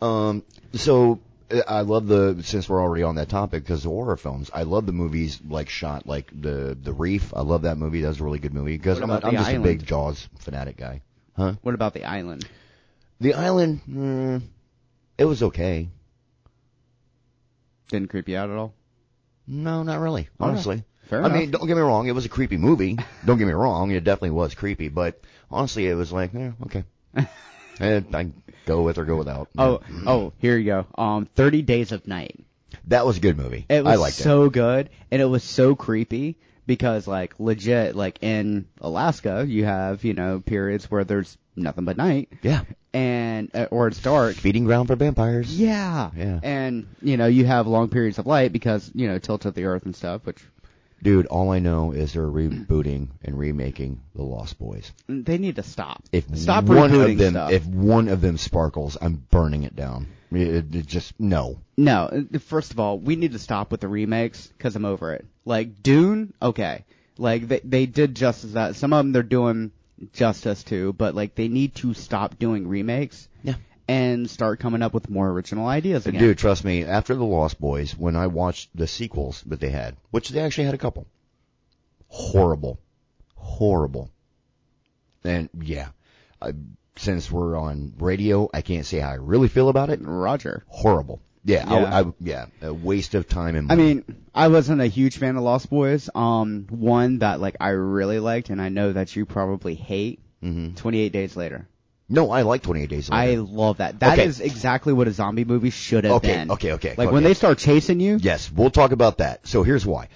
[0.00, 1.18] Um, so
[1.66, 4.52] I love the since we're already on that topic because the horror films.
[4.54, 7.34] I love the movies like shot like the the Reef.
[7.34, 8.02] I love that movie.
[8.02, 11.00] That was a really good movie because I'm, I'm just a big Jaws fanatic guy.
[11.36, 11.54] Huh?
[11.62, 12.46] What about the island?
[13.20, 13.80] The Island.
[13.90, 14.42] Mm,
[15.18, 15.88] it was okay.
[17.88, 18.74] Didn't creep you out at all?
[19.48, 20.28] No, not really.
[20.38, 20.84] Honestly.
[21.12, 21.38] Fair I enough.
[21.38, 22.06] mean, don't get me wrong.
[22.08, 22.96] It was a creepy movie.
[23.26, 23.90] don't get me wrong.
[23.90, 24.88] It definitely was creepy.
[24.88, 25.20] But
[25.50, 26.84] honestly, it was like, eh, okay.
[27.78, 28.30] and I
[28.66, 29.48] go with or go without.
[29.58, 30.86] oh, oh, here you go.
[30.96, 32.38] Um, 30 Days of Night.
[32.86, 33.66] that was a good movie.
[33.68, 34.22] It was I liked it.
[34.22, 40.04] so good, and it was so creepy because, like, legit, like in Alaska, you have
[40.04, 42.62] you know periods where there's nothing but night, Yeah.
[42.94, 44.36] and uh, or it's dark.
[44.36, 45.54] Feeding ground for vampires.
[45.58, 46.40] Yeah, Yeah.
[46.42, 49.64] and you know you have long periods of light because you know tilt of the
[49.64, 50.38] earth and stuff, which
[51.02, 54.92] Dude, all I know is they're rebooting and remaking The Lost Boys.
[55.08, 56.04] they need to stop.
[56.12, 57.50] If stop one rebooting of them, stuff.
[57.52, 60.06] if one of them sparkles, I'm burning it down.
[60.30, 61.58] It, it just no.
[61.76, 65.26] No, first of all, we need to stop with the remakes because I'm over it.
[65.44, 66.84] Like Dune, okay,
[67.18, 68.76] like they they did justice that.
[68.76, 69.72] Some of them they're doing
[70.12, 73.28] justice to, but like they need to stop doing remakes.
[73.42, 73.54] Yeah.
[73.92, 76.20] And start coming up with more original ideas again.
[76.20, 76.84] Dude, trust me.
[76.84, 80.64] After The Lost Boys, when I watched the sequels that they had, which they actually
[80.64, 81.06] had a couple,
[82.08, 82.78] horrible,
[83.34, 84.10] horrible.
[85.24, 85.88] And yeah,
[86.40, 86.52] I,
[86.96, 90.00] since we're on radio, I can't say how I really feel about it.
[90.02, 90.64] Roger.
[90.68, 91.20] Horrible.
[91.44, 91.84] Yeah, Yeah.
[91.84, 93.82] I, I, yeah, a waste of time and money.
[93.82, 96.08] I mean, I wasn't a huge fan of Lost Boys.
[96.14, 100.20] Um, one that like I really liked, and I know that you probably hate.
[100.40, 101.68] hmm 28 Days Later.
[102.12, 103.32] No, I like 28 Days Later.
[103.32, 103.98] I love that.
[104.00, 104.48] That is Okay.
[104.50, 106.50] exactly what a zombie movie should have Okay, been.
[106.52, 106.94] okay, okay, okay.
[106.96, 108.18] Like when they start chasing you.
[108.20, 109.46] Yes, we'll talk about that.
[109.46, 110.08] So here's why.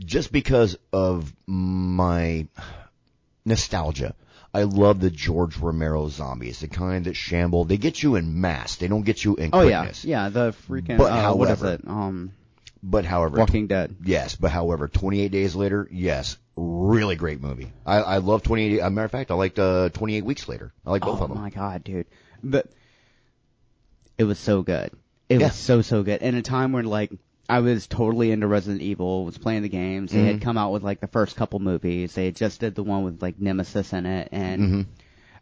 [0.00, 2.46] Just because of my
[3.44, 4.14] nostalgia.
[4.52, 7.64] I love the George Romero zombies, the kind that shamble.
[7.64, 8.76] They get you in mass.
[8.76, 10.04] They don't get you in Oh yeah, quickness.
[10.04, 10.28] yeah.
[10.28, 10.96] The freaking.
[10.98, 11.88] But uh, what is however- it?
[11.88, 12.32] Um,
[12.86, 13.96] But however, Walking Dead.
[14.04, 17.72] yes, but however, 28 Days Later, yes, really great movie.
[17.86, 18.78] I, I love 28.
[18.80, 20.72] As a matter of fact, I liked uh, 28 Weeks Later.
[20.84, 21.38] I like both oh of them.
[21.38, 22.06] Oh my god, dude!
[22.42, 22.66] But
[24.18, 24.90] it was so good.
[25.30, 25.46] It Yeah.
[25.46, 26.20] was so so good.
[26.20, 27.10] In a time when like
[27.48, 30.12] I was totally into Resident Evil, was playing the games.
[30.12, 30.26] They Mm-hmm.
[30.26, 32.14] had come out with like the first couple movies.
[32.14, 34.80] They had just did the one with like Nemesis in it, and Mm-hmm.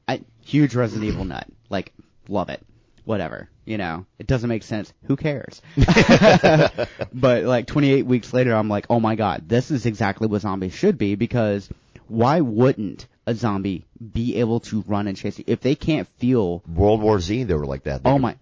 [0.06, 1.48] I huge Resident Evil nut.
[1.70, 1.92] Like
[2.28, 2.64] love it.
[3.04, 3.48] Whatever.
[3.64, 4.92] You know, it doesn't make sense.
[5.04, 5.62] Who cares?
[5.76, 10.74] but like 28 weeks later, I'm like, oh my god, this is exactly what zombies
[10.74, 11.68] should be because
[12.08, 16.62] why wouldn't a zombie be able to run and chase you if they can't feel?
[16.68, 18.02] World War Z, they were like that.
[18.02, 18.36] They Oh my.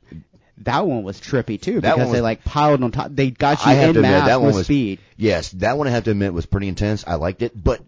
[0.64, 3.08] That one was trippy too That because one they was- like piled on top.
[3.10, 5.00] They got you I in admit mass that one with was speed.
[5.16, 7.04] Yes, that one I have to admit was pretty intense.
[7.06, 7.80] I liked it, but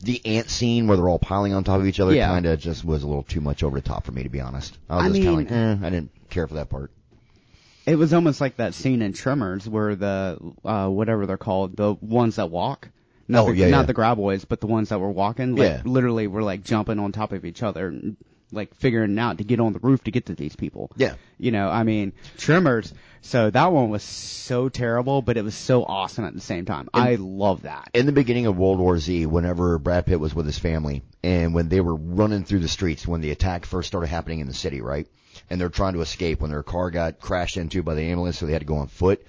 [0.00, 2.28] the ant scene where they're all piling on top of each other Yeah.
[2.28, 4.40] kind of just was a little too much over the top for me, to be
[4.40, 4.78] honest.
[4.88, 6.90] I was I just kind mean- of like, eh, I didn't care for that part.
[7.86, 11.94] It was almost like that scene in Tremors where the uh whatever they're called, the
[11.94, 12.90] ones that walk.
[13.30, 13.82] Not Oh, the, yeah, not yeah.
[13.86, 15.56] the graboids, but the ones that were walking.
[15.56, 15.82] Like Yeah.
[15.84, 18.16] literally were like jumping on top of each other and
[18.52, 20.90] like figuring out to get on the roof to get to these people.
[20.96, 21.14] Yeah.
[21.38, 22.92] You know, I mean, Tremors.
[23.20, 26.88] So that one was so terrible, but it was so awesome at the same time.
[26.94, 27.90] I love that.
[27.92, 31.52] In the beginning of World War Z, whenever Brad Pitt was with his family, and
[31.52, 34.54] when they were running through the streets, when the attack first started happening in the
[34.54, 35.06] city, right?
[35.50, 38.46] And they're trying to escape when their car got crashed into by the ambulance, so
[38.46, 39.26] they had to go on foot.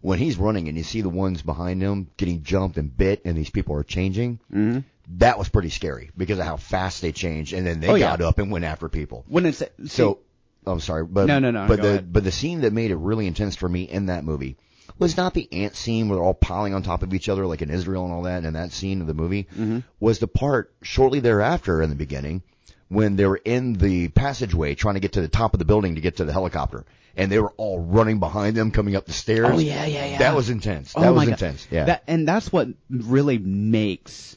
[0.00, 3.36] When he's running and you see the ones behind him getting jumped and bit, and
[3.36, 4.78] these people are changing, hmm
[5.18, 8.10] that was pretty scary because of how fast they changed, and then they Oh, yeah.
[8.16, 9.24] got up and went after people.
[9.28, 10.20] When it's So,
[10.66, 12.12] I'm sorry, but No, no, no, But the ahead.
[12.12, 14.56] but the scene that made it really intense for me in that movie
[14.98, 17.62] was not the ant scene where they're all piling on top of each other like
[17.62, 19.80] in Israel and all that, and that scene of the movie Mm-hmm.
[19.98, 22.42] was the part shortly thereafter in the beginning
[22.88, 25.94] when they were in the passageway trying to get to the top of the building
[25.96, 26.84] to get to the helicopter,
[27.16, 29.48] and they were all running behind them coming up the stairs.
[29.50, 30.18] Oh, yeah, yeah, yeah.
[30.18, 30.92] That was intense.
[30.94, 31.32] Oh That my was God.
[31.32, 31.66] intense.
[31.70, 31.84] Yeah.
[31.86, 34.36] That, and that's what really makes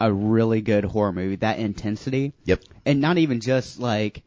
[0.00, 1.36] a really good horror movie.
[1.36, 2.32] That intensity.
[2.44, 2.62] yep.
[2.84, 4.22] and not even just like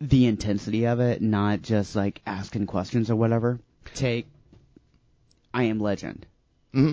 [0.00, 3.60] the intensity of it, not just like asking questions or whatever.
[3.94, 4.26] Take
[5.52, 6.26] I Am Legend.
[6.72, 6.92] hmm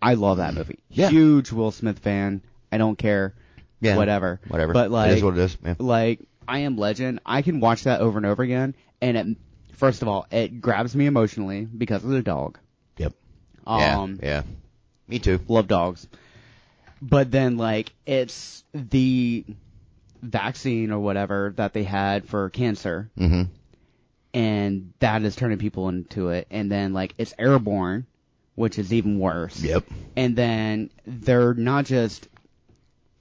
[0.00, 0.78] I love that movie.
[0.90, 1.08] Yeah.
[1.08, 2.42] Huge Will Smith fan.
[2.70, 3.34] I don't care.
[3.80, 3.96] Yeah.
[3.96, 4.40] Whatever.
[4.48, 4.72] Whatever.
[4.74, 5.56] But like is what it is.
[5.64, 5.74] Yeah.
[5.78, 9.26] like I Am Legend, I can watch that over and over again and it
[9.72, 12.58] first of all, it grabs me emotionally because of the dog.
[12.98, 13.14] Yep.
[13.66, 14.28] Um yeah.
[14.28, 14.42] Yeah.
[15.08, 15.40] Me too.
[15.48, 16.06] love dogs.
[17.00, 19.44] But then like it's the
[20.22, 23.42] vaccine or whatever that they had for cancer hmm
[24.34, 28.06] and that is turning people into it and then like it's airborne
[28.56, 29.62] which is even worse.
[29.62, 29.84] Yep.
[30.16, 32.26] And then they're not just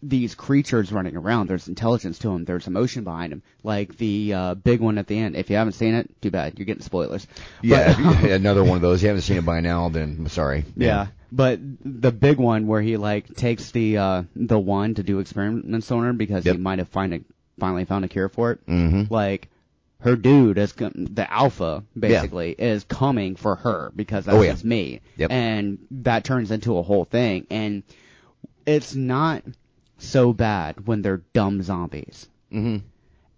[0.04, 1.48] these creatures running around.
[1.48, 2.46] There's intelligence to them.
[2.46, 3.42] There's emotion behind them.
[3.64, 5.36] Like the uh, big one at the end.
[5.36, 6.60] If you haven't seen it, too bad.
[6.60, 7.26] You're getting spoilers.
[7.62, 7.96] Yeah.
[7.96, 9.02] But- if you- another one of those.
[9.02, 10.66] You haven't seen it by now, then I'm sorry.
[10.76, 11.08] Yeah.
[11.32, 15.92] But the big one where he like takes the uh the one to do experiments
[15.92, 16.56] on her because Yep.
[16.56, 17.20] he might have find a,
[17.60, 18.66] finally found a cure for it.
[18.68, 19.14] Mm-hmm.
[19.14, 19.50] Like
[20.02, 24.56] her dude is the alpha basically is coming for her because that's Oh, yeah.
[24.64, 25.02] mate.
[25.18, 25.32] Yep.
[25.32, 27.84] And that turns into a whole thing and
[28.66, 29.44] it's not
[29.98, 32.28] so bad when they're dumb zombies.
[32.52, 32.86] Mm-hmm.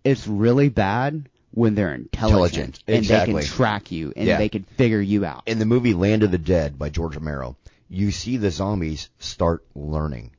[0.03, 2.83] It's really bad when they're intelligent, Intelligent.
[2.87, 3.33] and Exactly.
[3.33, 4.37] they can track you and Yeah.
[4.37, 5.43] they can figure you out.
[5.47, 7.57] In the movie Land of the Dead by George Romero,
[7.89, 10.31] you see the zombies start learning.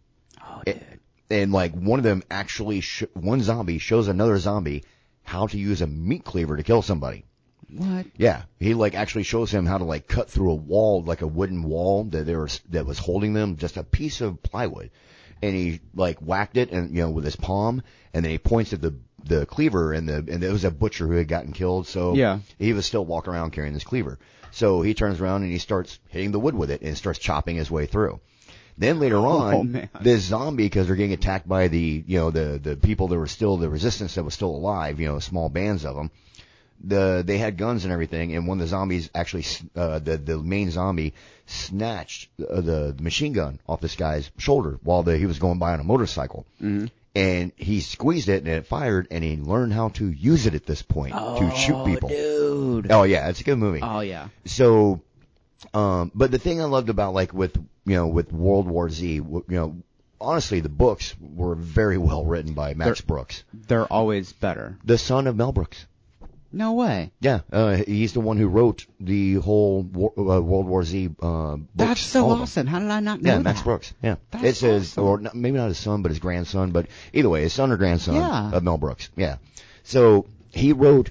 [0.42, 0.83] oh, It-
[1.31, 4.85] and like one of them actually, sh- one zombie shows another zombie
[5.24, 7.24] how to use a meat cleaver to kill somebody.
[7.70, 8.07] What?
[8.16, 11.26] Yeah, he like actually shows him how to like cut through a wall, like a
[11.26, 14.90] wooden wall that there was that was holding them, just a piece of plywood,
[15.42, 18.72] and he like whacked it and you know with his palm, and then he points
[18.72, 21.87] at the the cleaver, and the and it was a butcher who had gotten killed,
[21.87, 22.38] so Yeah.
[22.59, 24.18] he was still walking around carrying this cleaver.
[24.51, 27.57] So he turns around and he starts hitting the wood with it and starts chopping
[27.57, 28.20] his way through.
[28.79, 32.31] Then later oh, on, Oh, this zombie, because they're getting attacked by the, you know,
[32.31, 35.48] the, the people that were still, the resistance that was still alive, you know, small
[35.48, 36.11] bands of them,
[36.82, 39.44] the, they had guns and everything, and one of the zombies actually,
[39.76, 41.14] uh, the, the main zombie
[41.46, 45.72] snatched uh, the machine gun off this guy's shoulder while the, he was going by
[45.72, 46.46] on a motorcycle.
[46.62, 46.86] Mm-hmm.
[47.14, 50.66] And he squeezed it and it fired, and he learned how to use it at
[50.66, 52.10] this point to shoot people.
[52.10, 52.92] dude.
[52.92, 54.28] Oh yeah, it's a good movie Oh yeah.
[54.44, 55.00] so
[55.74, 59.14] um but the thing i loved about like with you know with world war Z,
[59.14, 59.76] you know
[60.20, 64.78] honestly the books were very well written by max They're- brooks They're always better.
[64.84, 65.84] the son of mel brooks
[66.50, 67.12] No way.
[67.20, 71.56] yeah uh, he's the one who wrote the whole war, uh, world war z uh
[71.56, 72.42] books, That's so all of them.
[72.44, 72.66] awesome.
[72.66, 73.42] How did I not know yeah that?
[73.42, 75.04] max brooks yeah That's it's his awesome.
[75.04, 77.76] or not, maybe not his son but his grandson but either way his son or
[77.76, 78.52] grandson Yeah.
[78.52, 79.37] of mel brooks yeah
[79.82, 81.11] so he wrote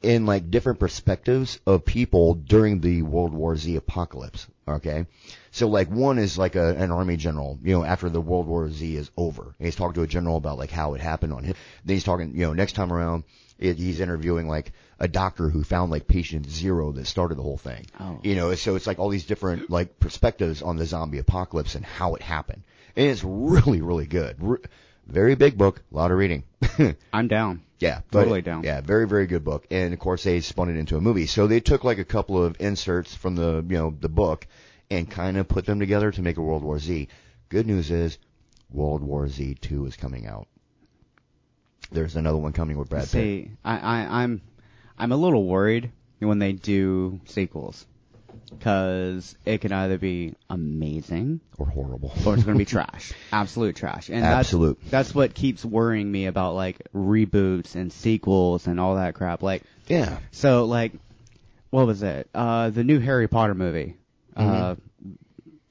[0.00, 4.46] in like different perspectives of people during the World War Z apocalypse.
[4.68, 5.06] Okay.
[5.50, 8.70] So like one is like a, an army general, you know, after the World War
[8.70, 9.42] Z is over.
[9.42, 11.56] And he's talking to a general about like how it happened on him.
[11.84, 13.24] Then he's talking, you know, next time around,
[13.58, 17.56] it, he's interviewing like a doctor who found like patient zero that started the whole
[17.58, 17.86] thing.
[18.00, 18.20] Oh.
[18.22, 21.84] You know, so it's like all these different like perspectives on the zombie apocalypse and
[21.84, 22.62] how it happened.
[22.96, 24.36] And it's really, really good.
[24.40, 24.58] Re-
[25.06, 26.44] very big book, a lot of reading.
[27.12, 27.62] I'm down.
[27.78, 28.64] Yeah, but- Totally down.
[28.64, 31.26] Yeah, very very good book, and of course they spun it into a movie.
[31.26, 34.46] So they took like a couple of inserts from the you know the book
[34.90, 37.08] and kind of put them together to make a World War Z.
[37.48, 38.18] Good news is
[38.70, 40.48] World War Z two is coming out.
[41.90, 43.10] There's another one coming with Brad Pitt.
[43.10, 44.42] See, I, I, I'm,
[44.98, 47.86] I'm a little worried when they do sequels,
[48.50, 52.12] because it can either be amazing Or horrible.
[52.26, 54.10] or it's going to be trash, absolute trash.
[54.10, 54.78] And Absolute.
[54.82, 59.42] That's, that's what keeps worrying me about like reboots and sequels and all that crap.
[59.42, 60.18] Like, Yeah.
[60.30, 60.92] so like,
[61.70, 62.28] what was it?
[62.34, 63.96] Uh, the new Harry Potter movie,
[64.36, 64.82] uh, Mm-hmm.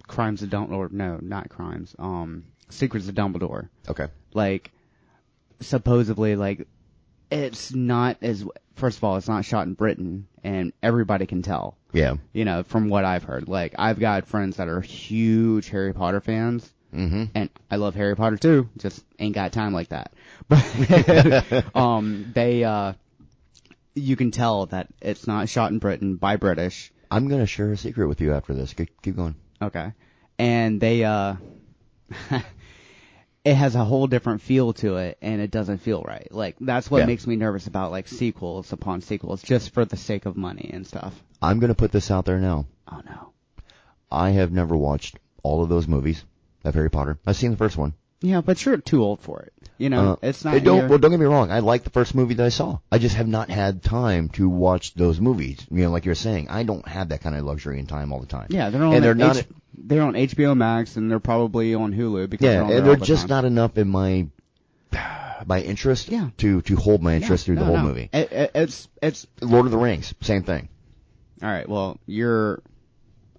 [0.07, 0.89] Crimes of Dumbledore.
[0.91, 1.93] No, not Crimes.
[1.99, 3.67] Um, Secrets of Dumbledore.
[3.89, 4.07] Okay.
[4.33, 4.71] like
[5.59, 6.67] supposedly like
[7.31, 11.77] it's not as first of all it's not shot in Britain and everybody can tell
[11.93, 12.15] Yeah.
[12.33, 16.21] you know from what I've heard like I've got friends that are huge Harry Potter
[16.21, 17.25] fans Mm-hmm.
[17.35, 20.13] and I love Harry Potter too just ain't got time like that
[20.47, 22.93] but um they uh
[23.93, 27.77] you can tell that it's not shot in Britain by British I'm gonna share a
[27.77, 28.73] secret with you after this.
[28.73, 29.35] Keep, keep going.
[29.61, 29.93] Okay.
[30.37, 31.35] And they uh
[33.47, 36.27] it has a whole different feel to it, and it doesn't feel right.
[36.31, 37.05] Like that's what Yeah.
[37.05, 40.85] makes me nervous about like sequels upon sequels, just for the sake of money and
[40.85, 41.13] stuff.
[41.41, 42.65] I'm gonna put this out there now.
[42.91, 43.29] Oh no.
[44.11, 46.23] I have never watched all of those movies
[46.63, 47.17] of Harry Potter.
[47.25, 47.93] I've seen the first one.
[48.21, 49.53] Yeah, but you're too old for it.
[49.79, 50.63] You know, Uh, it's not.
[50.63, 51.51] don't, you're- well, don't get me wrong.
[51.51, 52.79] I like the first movie that I saw.
[52.91, 55.59] I just have not had time to watch those movies.
[55.69, 58.19] You know, like you're saying, I don't have that kind of luxury and time all
[58.19, 58.47] the time.
[58.49, 58.95] yeah, they're on.
[58.95, 59.45] and they're H- not.
[59.77, 62.95] they're on HBO Max, and they're probably on Hulu because yeah, they're on and they're
[62.95, 63.29] the just time.
[63.29, 64.27] not enough in my
[65.45, 66.09] my interest.
[66.09, 66.29] Yeah.
[66.37, 67.83] To to hold my interest Yeah, through the whole no.
[67.83, 68.09] movie.
[68.11, 70.69] It, it, it's it's Lord of the Rings, same thing.
[71.43, 71.67] all right.
[71.69, 72.61] Well, you're.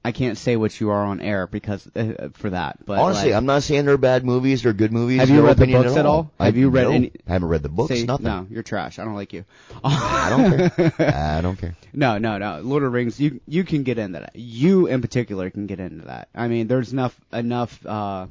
[0.09, 2.79] I can't say what you are on air because uh, for that.
[2.87, 5.21] But Honestly, like, I'm not saying they're bad movies or good movies.
[5.21, 6.31] Have you read the books at all?
[6.41, 7.91] I- Have you read no, any- I haven't read the books.
[8.05, 8.25] nothing.
[8.25, 8.99] no, you're trash.
[8.99, 9.45] I don't like you.
[9.85, 10.95] I don't care.
[11.37, 11.77] I don't care.
[11.93, 12.61] No, no, no.
[12.63, 14.35] Lord of the Rings, you you can get into that.
[14.37, 16.29] You in particular can get into that.
[16.35, 18.27] I mean, there's enough enough uh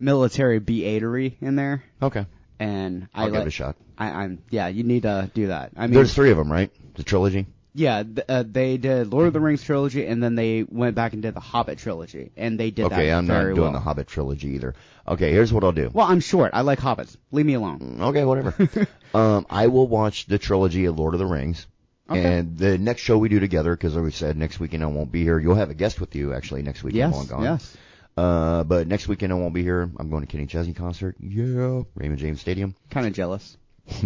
[0.00, 2.26] military beatery in there, Okay.
[2.58, 3.42] and I I'll give like.
[3.42, 3.76] it a shot.
[3.96, 4.68] I, I'm yeah.
[4.68, 5.72] You need to do that.
[5.76, 6.70] I mean, There's three of them, right?
[6.94, 7.46] The trilogy.
[7.78, 8.02] Yeah.
[8.02, 11.22] Th- uh, they did Lord of the Rings trilogy, and then they went back and
[11.22, 13.72] did the Hobbit trilogy, and they did that Okay, I'm not very doing well.
[13.72, 14.74] the Hobbit trilogy either.
[15.06, 15.90] Okay, here's what I'll do.
[15.92, 16.50] Well, I'm short.
[16.54, 17.16] I like hobbits.
[17.32, 17.98] Leave me alone.
[18.00, 18.54] Okay, whatever.
[19.14, 21.66] um, I will watch the trilogy of Lord of the Rings.
[22.10, 22.38] Okay.
[22.38, 25.12] And the next show we do together, because like we said, next weekend I won't
[25.12, 25.38] be here.
[25.38, 27.42] You'll have a guest with you actually next weekend Yes, gone.
[27.42, 27.76] yes.
[28.16, 29.82] Uh, but next weekend I won't be here.
[29.98, 31.16] I'm going to Kenny Chesney concert.
[31.20, 32.74] Yeah, Raymond James Stadium.
[32.90, 33.56] Kind of jealous.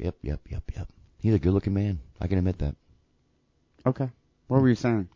[0.00, 0.88] Yep, yep, yep, yep.
[1.20, 1.98] He's a good-looking man.
[2.20, 2.74] I can admit that.
[3.86, 4.08] Okay.
[4.48, 5.08] What were you saying?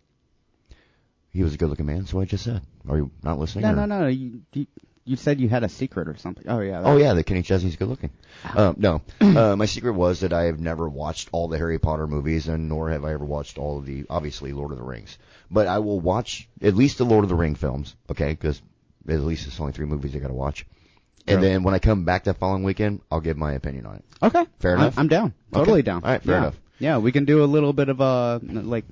[1.31, 2.07] He was a good-looking man.
[2.07, 2.63] So I just said.
[2.89, 3.63] Are you not listening?
[3.65, 4.07] No, or- no, no.
[4.09, 4.67] You, you
[5.05, 6.45] you said you had a secret or something.
[6.47, 6.83] Oh yeah.
[6.85, 8.11] Oh yeah, that Kenny Chesney's good looking.
[8.55, 12.07] Um, no, uh, my secret was that I have never watched all the Harry Potter
[12.07, 15.19] movies, and nor have I ever watched all of the obviously Lord of the Rings.
[15.51, 18.31] But I will watch at least the Lord of the Ring films, okay?
[18.31, 18.63] Because
[19.09, 20.67] at least it's only three movies I got to watch.
[21.27, 24.05] And then when I come back that following weekend, I'll give my opinion on it.
[24.23, 24.45] Okay.
[24.61, 24.99] Fair enough?
[24.99, 25.33] I'm down.
[25.53, 25.83] Totally Okay.
[25.83, 26.03] down.
[26.05, 26.41] All right, fair Yeah.
[26.43, 26.61] enough.
[26.83, 28.85] Yeah, we can do a little bit of a like,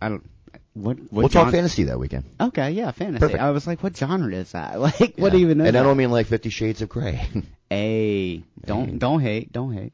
[0.00, 0.24] I don't.
[0.72, 0.98] What?
[0.98, 2.24] what we'll talk fantasy that weekend.
[2.40, 3.20] Okay, yeah, fantasy.
[3.20, 3.42] Perfect.
[3.42, 4.80] I was like, what genre is that?
[4.80, 7.28] Like, what even is And I don't mean like Fifty Shades of Grey.
[7.70, 8.96] Hey, don't Hey.
[8.96, 9.92] don't hate, don't hate.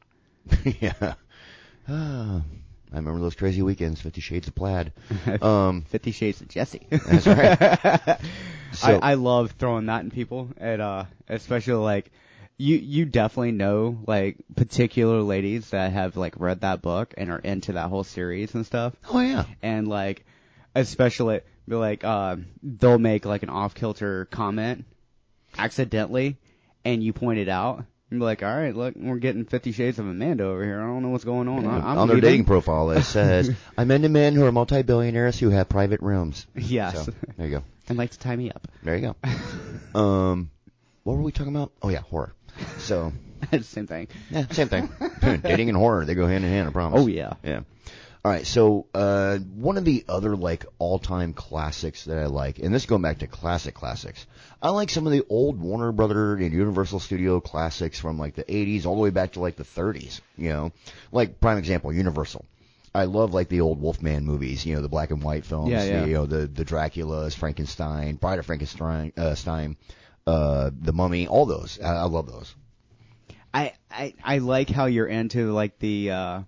[0.81, 1.15] yeah.
[1.89, 2.41] Ah,
[2.93, 4.93] I remember those crazy weekends, Fifty Shades of Plaid.
[5.41, 6.87] Um, Fifty Shades of Jesse.
[6.89, 8.17] That's right.
[8.71, 12.11] So- I, I love throwing that in people, and uh, especially like
[12.57, 17.39] you you definitely know like particular ladies that have like read that book and are
[17.39, 19.45] into that whole series and stuff, oh yeah.
[19.61, 20.25] and like
[20.73, 24.85] especially be like uh, they'll make like an off kilter comment
[25.57, 26.37] accidentally,
[26.83, 27.83] and you point it out.
[28.11, 30.79] And be like, all right, look, we're getting Fifty Shades of Amanda over here.
[30.79, 31.65] I don't know what's going on.
[31.65, 35.49] I- I'm on their dating profile, it says, "I'm into men who are multi-billionaires who
[35.49, 37.63] have private rooms." Yes, So there you go.
[37.89, 38.67] and like to tie me up.
[38.83, 39.15] There you go.
[39.99, 40.51] Um,
[41.03, 41.71] what were we talking about?
[41.81, 42.33] Oh yeah, horror.
[42.79, 43.13] So
[43.61, 44.07] Same thing.
[44.29, 44.89] yeah, same thing.
[45.43, 46.69] dating and horror, they go hand in hand.
[46.69, 47.01] I promise.
[47.01, 47.33] Oh yeah.
[47.43, 47.61] Yeah.
[48.23, 48.45] All right.
[48.45, 52.85] So uh, one of the other like all-time classics that I like, and this is
[52.87, 54.25] going back to classic classics.
[54.61, 58.43] I like some of the old Warner Brother and Universal Studio classics from like the
[58.43, 60.21] 80s all the way back to like the 30s.
[60.37, 60.71] You know,
[61.11, 62.45] like prime example, Universal.
[62.95, 64.65] I love like the old Wolfman movies.
[64.65, 65.69] You know, the black and white films.
[65.69, 66.01] Yeah, yeah.
[66.01, 69.75] The, you know, the the Draculas, Frankenstein, Bride of Frankenstein, uh, Stein,
[70.27, 71.27] uh, the Mummy.
[71.27, 71.79] All those.
[71.81, 72.55] I, I love those.
[73.53, 76.41] I, I I like how you're into like the uh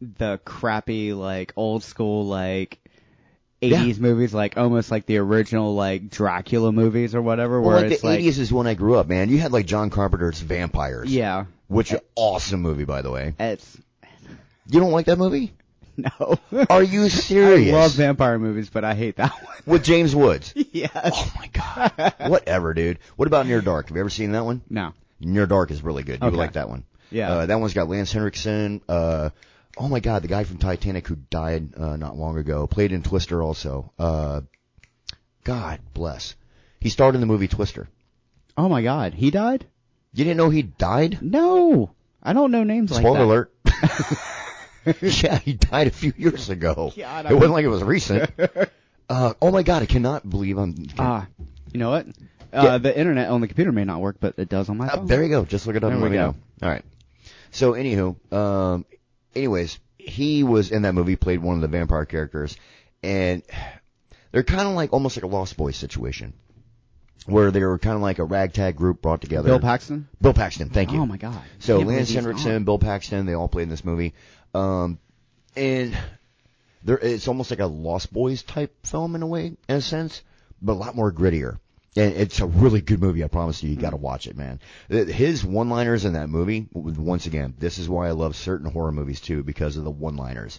[0.00, 2.80] the crappy like old school like
[3.62, 8.00] 80s movies like almost like the original like Dracula movies or whatever Well, where like
[8.00, 9.28] the like 80s is when I grew up, man.
[9.28, 11.14] You had like John Carpenter's Vampires.
[11.14, 13.34] yeah Which is awesome movie, by the way.
[13.38, 13.78] it's
[14.68, 15.52] You don't like that movie?
[15.96, 16.38] no
[16.70, 17.74] Are you serious?
[17.74, 20.52] I love vampire movies but I hate that one With James Woods.
[20.72, 22.14] yes Oh my god.
[22.30, 22.98] Whatever, dude.
[23.16, 23.88] What about Near Dark?
[23.88, 24.62] Have you ever seen that one?
[24.70, 26.20] no Near Dark is really good.
[26.20, 26.36] You Okay.
[26.36, 26.84] like that one.
[27.10, 27.30] Yeah.
[27.30, 28.80] Uh, that one's got Lance Henriksen.
[28.88, 29.30] Uh,
[29.78, 33.02] oh my god, the guy from Titanic who died uh, not long ago played in
[33.02, 33.92] Twister also.
[33.98, 34.40] Uh,
[35.44, 36.34] God bless.
[36.80, 37.88] He starred in the movie Twister.
[38.56, 39.64] oh my god he died
[40.12, 41.18] You didn't know he died?
[41.22, 41.90] no
[42.22, 43.08] I don't know names like that.
[43.08, 43.52] Spoiler alert.
[45.02, 46.92] yeah, he died a few years ago.
[46.96, 48.30] God, it wasn't like it was recent.
[49.08, 50.86] uh, oh my god, I cannot believe I'm.
[50.98, 51.26] ah
[51.72, 52.06] you know what
[52.52, 52.78] uh, Yeah.
[52.78, 55.06] the internet on the computer may not work but it does on my Uh, phone
[55.06, 55.44] there you go.
[55.44, 56.26] Just look it up There and we let me go.
[56.32, 56.36] know.
[56.62, 56.84] All right.
[57.50, 58.84] So, anywho, um,
[59.34, 62.56] anyways, he was in that movie, played one of the vampire characters,
[63.02, 63.42] and
[64.32, 66.32] they're kind of like almost like a Lost Boys situation,
[67.26, 69.48] where they were kind of like a ragtag group brought together.
[69.48, 71.00] Bill Paxton Bill Paxton, thank you.
[71.00, 72.64] oh my god So Lance he's Henriksen.
[72.64, 74.14] Bill Paxton, they all played in this movie.
[74.54, 74.98] Um,
[75.56, 75.96] and
[76.82, 80.22] there, it's almost like a Lost Boys type film in a way, in a sense,
[80.60, 81.58] but a lot more grittier.
[81.94, 83.22] And it's a really good movie.
[83.22, 84.60] I promise you, you got to watch it, man.
[84.88, 89.20] His one-liners in that movie, once again, this is why I love certain horror movies
[89.20, 90.58] too, because of the one-liners.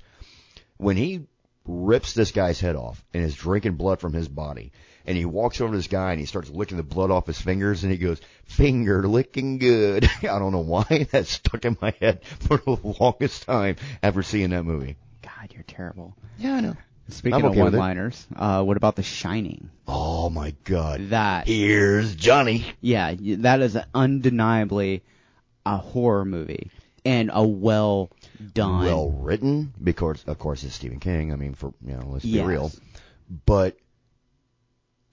[0.78, 1.26] When he
[1.66, 4.74] rips this guy's head off and is drinking blood from his body,
[5.06, 7.39] and he walks over to this guy and he starts licking the blood off his
[7.41, 11.93] fingers, and he goes, "Finger licking good." I don't know why that stuck in my
[11.99, 14.95] head for the longest time after seeing that movie.
[15.22, 16.16] God, you're terrible.
[16.38, 16.78] Yeah, I know.
[17.10, 17.64] Speaking of okay it.
[17.64, 19.70] one-liners, uh, what about The Shining?
[19.88, 21.10] Oh my God.
[21.10, 22.66] That, Here's Johnny.
[22.80, 25.04] yeah, that is undeniably
[25.66, 26.72] a horror movie
[27.06, 28.10] and a well
[28.54, 28.86] done.
[28.86, 31.34] well written because of course it's Stephen King.
[31.34, 32.45] I mean, for you know, let's be Yes.
[32.47, 32.72] real.
[33.45, 33.78] But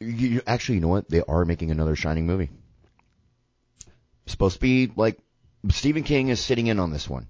[0.01, 1.09] you, actually, you know what?
[1.09, 2.51] They are making another Shining movie.
[4.27, 5.19] Supposed to be like
[5.71, 7.27] Stephen King is sitting in on this one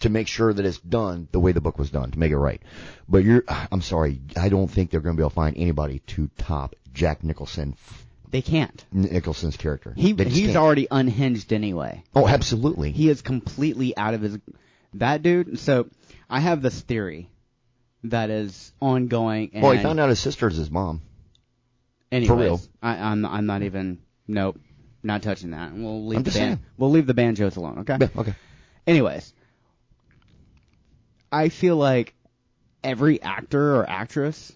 [0.00, 2.36] to make sure that it's done the way the book was done to make it
[2.38, 2.60] right.
[3.08, 6.00] But you're, I'm sorry, I don't think they're going to be able to find anybody
[6.08, 7.76] to top Jack Nicholson,
[8.30, 8.84] They can't.
[8.92, 9.92] Nicholson's character.
[9.96, 10.56] He he's can't.
[10.56, 12.04] already unhinged anyway.
[12.14, 12.92] Oh, absolutely.
[12.92, 14.38] He is completely out of his.
[14.94, 15.58] That dude.
[15.58, 15.88] So
[16.30, 17.28] I have this theory
[18.04, 19.50] that is ongoing.
[19.52, 21.02] Oh, and well, he found out his sister's his mom.
[22.14, 22.60] Anyways, real.
[22.82, 23.98] I, I'm I'm not even.
[24.26, 24.58] Nope.
[25.02, 25.74] Not touching that.
[25.74, 26.66] We'll leave I'm the just ban- saying.
[26.78, 27.80] We'll leave the banjos alone.
[27.80, 27.98] Okay.
[28.00, 28.34] Yeah, okay.
[28.86, 29.34] Anyways,
[31.30, 32.14] I feel like
[32.82, 34.52] every actor or actress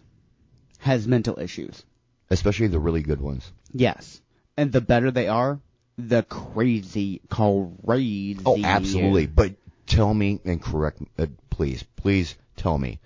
[0.78, 1.84] has mental issues.
[2.30, 3.50] Especially the really good ones.
[3.72, 4.20] Yes.
[4.56, 5.60] And the better they are,
[5.96, 8.38] the crazy, crazy.
[8.44, 9.26] Oh, absolutely.
[9.26, 9.54] But
[9.86, 13.00] tell me and correct, uh, please, please tell me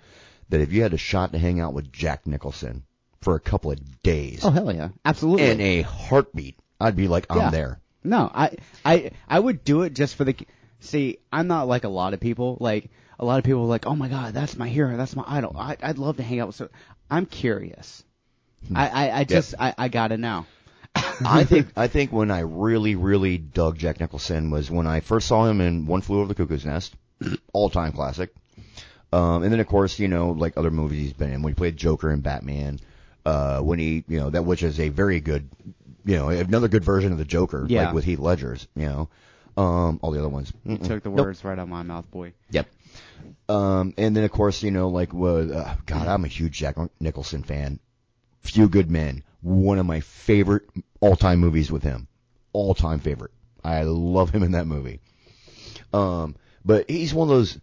[0.49, 2.83] that if you had a shot to hang out with Jack Nicholson
[3.23, 5.49] for a couple of days Oh hell yeah, absolutely.
[5.49, 7.49] in a heartbeat, I'd be like, I'm Yeah.
[7.49, 7.79] there.
[8.03, 10.35] no, I, I, I would do it just for the.
[10.81, 12.57] See, I'm not like a lot of people.
[12.59, 15.23] Like a lot of people are like, oh my god, that's my hero, that's my
[15.25, 15.55] idol.
[15.57, 16.55] I, I'd love to hang out with.
[16.57, 16.69] So,
[17.09, 18.03] I'm curious.
[18.75, 20.45] I, I, I just, I, I gotta know.
[20.95, 25.27] I think I think when I really really dug Jack Nicholson was when I first
[25.27, 26.95] saw him in One Flew Over the Cuckoo's Nest,
[27.53, 28.33] all time classic.
[29.11, 31.55] Um, and then of course you know like other movies he's been in when he
[31.55, 32.79] played Joker and Batman.
[33.25, 35.49] Uh, when he you know that which is a very good,
[36.05, 37.85] you know another good version of the Joker Yeah.
[37.85, 39.09] like with Heath Ledger's you know.
[39.55, 40.51] Um, all the other ones.
[40.65, 40.87] You Mm-mm.
[40.87, 41.27] took the Nope.
[41.27, 42.33] words right out of my mouth, boy.
[42.49, 42.67] Yep.
[43.47, 46.75] Um, and then of course, you know, like, what, uh, God, I'm a huge Jack
[46.99, 47.79] Nicholson fan.
[48.41, 50.63] Few Good Men, one of my favorite
[51.01, 52.07] all-time movies with him.
[52.51, 53.29] All-time favorite.
[53.63, 55.01] I love him in that movie.
[55.93, 57.59] Um, but he's one of those,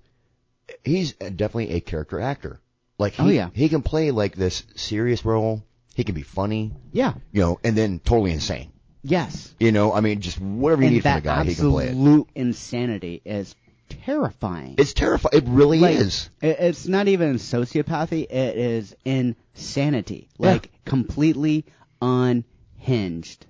[0.85, 2.61] he's definitely a character actor.
[3.01, 3.49] Like, oh, he, Oh, yeah.
[3.55, 5.65] he can play like this serious role.
[5.95, 7.15] He can be funny, Yeah.
[7.33, 8.71] you know, and then totally insane.
[9.03, 9.53] Yes.
[9.59, 11.87] You know, I mean, just whatever you and need from the guy, he can play
[11.87, 11.89] it.
[11.89, 13.55] absolute insanity is
[13.89, 14.75] terrifying.
[14.79, 15.43] It's terrifying.
[15.43, 16.31] It really like, is.
[16.43, 18.23] It's not even sociopathy.
[18.31, 20.29] It is insanity.
[20.39, 20.53] Yeah.
[20.53, 21.65] Like completely
[22.03, 23.47] unhinged.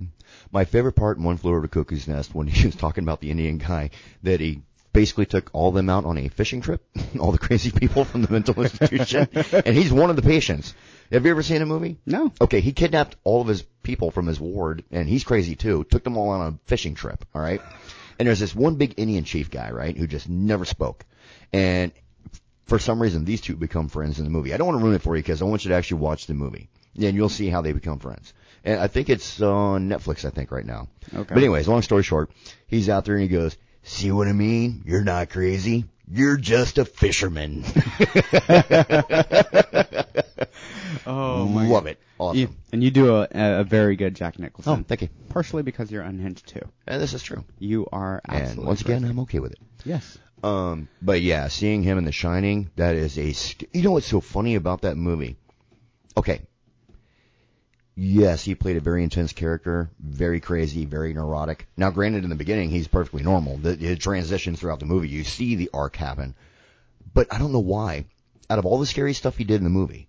[0.52, 3.20] My favorite part in One Flew Over the Cuckoo's Nest when he was talking about
[3.20, 3.90] the Indian guy
[4.22, 4.62] that he
[4.92, 6.84] basically took all of them out on a fishing trip,
[7.20, 10.74] all the crazy people from the mental institution, and he's one of the patients.
[11.12, 11.98] Have you ever seen a movie?
[12.06, 12.32] No.
[12.40, 15.84] Okay, he kidnapped all of his people from his ward, and he's crazy too.
[15.84, 17.24] Took them all on a fishing trip.
[17.34, 17.60] All right,
[18.18, 21.04] and there's this one big Indian chief guy, right, who just never spoke,
[21.52, 21.92] and
[22.66, 24.54] for some reason these two become friends in the movie.
[24.54, 26.26] I don't want to ruin it for you because I want you to actually watch
[26.26, 28.32] the movie, and you'll see how they become friends.
[28.64, 30.88] And I think it's on Netflix, I think, right now.
[31.14, 31.34] Okay.
[31.34, 32.30] But anyways, long story short,
[32.66, 34.82] he's out there and he goes, "See what I mean?
[34.86, 35.84] You're not crazy.
[36.12, 37.64] You're just a fisherman."
[41.06, 41.98] Oh Love it.
[42.18, 42.38] Awesome.
[42.38, 44.80] You, and you do a, a very good Jack Nicholson.
[44.80, 45.08] Oh, thank you.
[45.28, 46.60] Partially because you're unhinged too.
[46.86, 47.44] And this is true.
[47.58, 48.58] You are absolutely.
[48.60, 49.04] And once again.
[49.04, 49.58] I'm okay with it.
[49.84, 50.18] yes.
[50.42, 53.32] Um, but yeah, seeing him in The Shining, that is a.
[53.32, 55.36] sc- You know what's so funny about that movie?
[56.16, 56.42] Okay.
[58.02, 61.68] Yes, he played a very intense character, very crazy, very neurotic.
[61.76, 63.58] Now, granted, in the beginning, he's perfectly normal.
[63.58, 66.34] The, the transitions throughout the movie, you see the arc happen.
[67.12, 68.06] But I don't know why.
[68.48, 70.08] Out of all the scary stuff he did in the movie,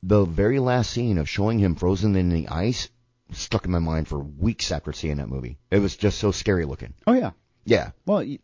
[0.00, 2.88] the very last scene of showing him frozen in the ice
[3.32, 5.58] stuck in my mind for weeks after seeing that movie.
[5.72, 6.94] It was just so scary looking.
[7.04, 7.32] Oh yeah.
[7.64, 7.90] Yeah.
[8.06, 8.38] Well, y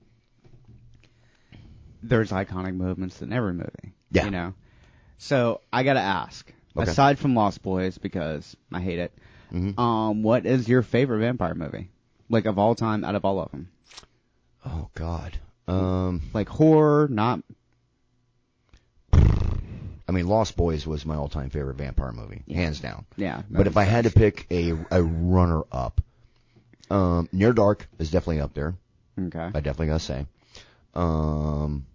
[2.03, 3.95] there's iconic movements in every movie.
[4.11, 4.25] Yeah.
[4.25, 4.55] You know.
[5.19, 6.53] So I gotta ask.
[6.77, 6.91] Okay.
[6.91, 9.13] Aside from Lost Boys, because I hate it.
[9.53, 9.79] Mhm.
[9.79, 11.89] Um, what is your favorite vampire movie?
[12.29, 13.69] Like of all time, out of all of them.
[14.67, 15.39] Oh God.
[15.69, 17.41] Um, Like horror, not.
[19.13, 23.07] I mean, Lost Boys was my all-time favorite vampire movie, hands down.
[23.17, 23.43] Yeah.
[23.51, 26.01] But if I had to pick a a runner-up,
[26.91, 28.75] um, Near Dark is definitely up there.
[29.19, 29.39] Okay.
[29.55, 30.27] I definitely gotta say.
[30.93, 31.87] Um,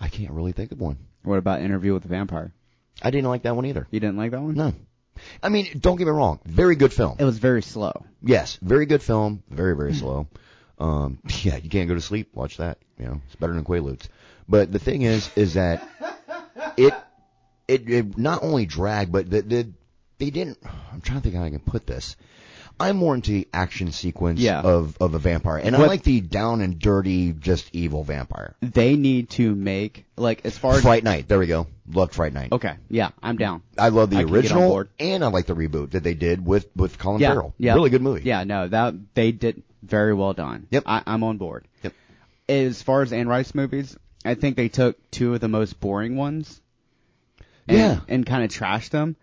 [0.00, 0.96] I can't really think of one.
[1.28, 2.52] What about Interview with the Vampire?
[3.00, 3.86] I didn't like that one either.
[3.90, 4.54] You didn't like that one?
[4.54, 4.74] No,
[5.42, 7.16] I mean, don't get me wrong, very good film.
[7.18, 8.04] It was very slow.
[8.22, 10.28] Yes, very good film, very very slow.
[10.80, 12.36] Um, yeah, you can't go to sleep.
[12.36, 12.78] Watch that.
[13.00, 14.06] You know, it's better than Quaaludes.
[14.48, 15.82] But the thing is, is that
[16.76, 16.94] it
[17.66, 19.72] it, it not only dragged, but the, the
[20.18, 20.58] they didn't.
[20.92, 22.16] I'm trying to think how I can put this.
[22.80, 24.60] I'm more into the action sequence Yeah.
[24.60, 28.54] of of a vampire, and I like the down and dirty, just evil vampire.
[28.60, 31.26] They need to make like as far as Fright Night.
[31.28, 31.66] There we go.
[31.90, 32.52] Loved Fright Night.
[32.52, 33.62] okay, yeah, I'm down.
[33.78, 36.14] I love the I can get on original, and I like the reboot that they
[36.14, 37.54] did with with Colin Yeah, Farrell.
[37.58, 38.22] yeah, Really good movie.
[38.24, 40.66] Yeah, no, that they did very well done.
[40.70, 40.82] Yep.
[40.86, 41.66] I, I'm on board.
[41.82, 41.92] Yep.
[42.48, 46.16] As far as Anne Rice movies, I think they took two of the most boring
[46.16, 46.60] ones.
[47.66, 48.00] And, Yeah.
[48.08, 49.16] and kind of trashed them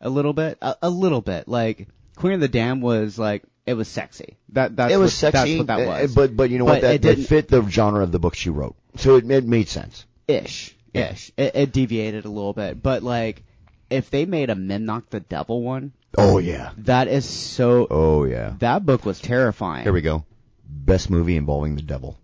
[0.00, 1.48] a little bit, a, a little bit.
[1.48, 4.36] Like Queen of the Damned was like it was sexy.
[4.50, 6.14] That that's it was what, sexy, That's what that uh, was.
[6.14, 6.80] but but you know But what?
[6.82, 9.68] That, it didn't- fit the genre of the book she wrote, so it, it made
[9.68, 10.04] sense.
[10.26, 11.12] ish, Yeah.
[11.12, 11.30] ish.
[11.36, 13.44] It, it deviated a little bit, but like
[13.90, 16.72] if they made a Memnoch the Devil one, Oh yeah.
[16.78, 17.86] that is so.
[17.90, 18.54] Oh yeah.
[18.60, 19.82] That book was terrifying.
[19.84, 20.24] Here we go.
[20.68, 22.18] Best movie involving the devil.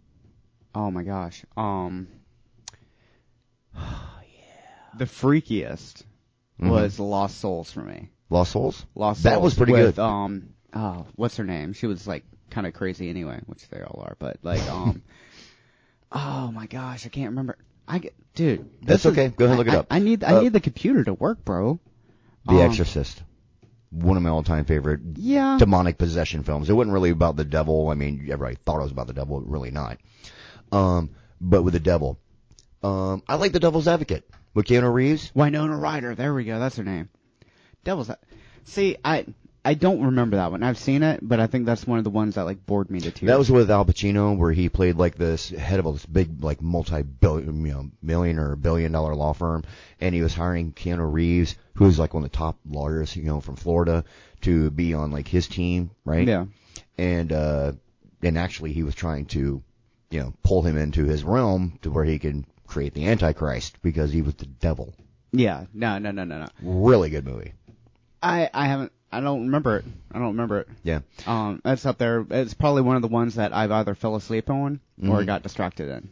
[0.74, 1.44] Oh my gosh.
[1.56, 2.08] Um.
[3.76, 4.98] Yeah.
[4.98, 6.02] The freakiest
[6.60, 6.70] Mhm.
[6.70, 8.10] was Lost Souls for me.
[8.32, 8.84] Lost Souls.
[8.94, 9.32] Lost Souls.
[9.32, 10.02] That was pretty with, good.
[10.02, 10.48] Um.
[10.74, 11.72] Oh, what's her name?
[11.74, 14.16] She was like kind of crazy anyway, which they all are.
[14.18, 15.02] But like, um.
[16.10, 17.56] oh my gosh, I can't remember.
[17.86, 18.70] I get, dude.
[18.82, 19.28] That's this is- okay.
[19.36, 19.86] Go ahead and look it I- up.
[19.90, 21.78] I, need I Uh, need the computer to work, bro.
[22.46, 23.22] The Um, Exorcist.
[23.90, 25.56] One of my all-time favorite Yeah.
[25.58, 26.70] demonic possession films.
[26.70, 27.90] It wasn't really about the devil.
[27.90, 29.40] I mean, everybody thought it was about the devil.
[29.42, 29.98] Really not.
[30.72, 31.10] Um,
[31.40, 32.18] but with the devil.
[32.82, 35.30] Um, I like The Devil's Advocate with Keanu Reeves.
[35.34, 36.14] Winona Ryder.
[36.14, 36.58] There we go.
[36.58, 37.10] That's her name.
[37.84, 38.10] Devil's.
[38.64, 39.26] See, I
[39.64, 40.62] I don't remember that one.
[40.62, 43.00] I've seen it, but I think that's one of the ones that like bored me
[43.00, 43.28] to tears.
[43.28, 46.60] That was with Al Pacino, where he played like this head of this big, like
[46.60, 49.62] multi-billion, you know, million or billion dollar law firm,
[50.00, 53.40] and he was hiring Keanu Reeves, who's like one of the top lawyers, you know,
[53.40, 54.04] from Florida,
[54.40, 56.26] to be on like his team, right?
[56.26, 56.46] Yeah.
[56.98, 57.72] And uh,
[58.20, 59.62] and actually, he was trying to,
[60.10, 64.12] you know, pull him into his realm to where he can create the Antichrist because
[64.12, 64.92] he was the devil.
[65.32, 65.64] Yeah.
[65.72, 66.48] No, no, no, no, no.
[66.60, 67.54] Really good movie.
[68.22, 68.92] I I haven't.
[69.10, 69.84] I don't remember it.
[70.10, 70.68] I don't remember it.
[70.84, 71.00] Yeah.
[71.26, 72.24] Um, it's up there.
[72.30, 75.26] It's probably one of the ones that I've either fell asleep on or Mhm.
[75.26, 76.08] got distracted in.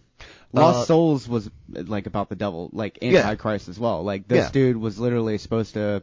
[0.53, 3.21] Lost Uh, Souls was like about the devil, like Yeah.
[3.21, 4.03] Antichrist as well.
[4.03, 4.51] Like this Yeah.
[4.53, 6.03] dude was literally supposed to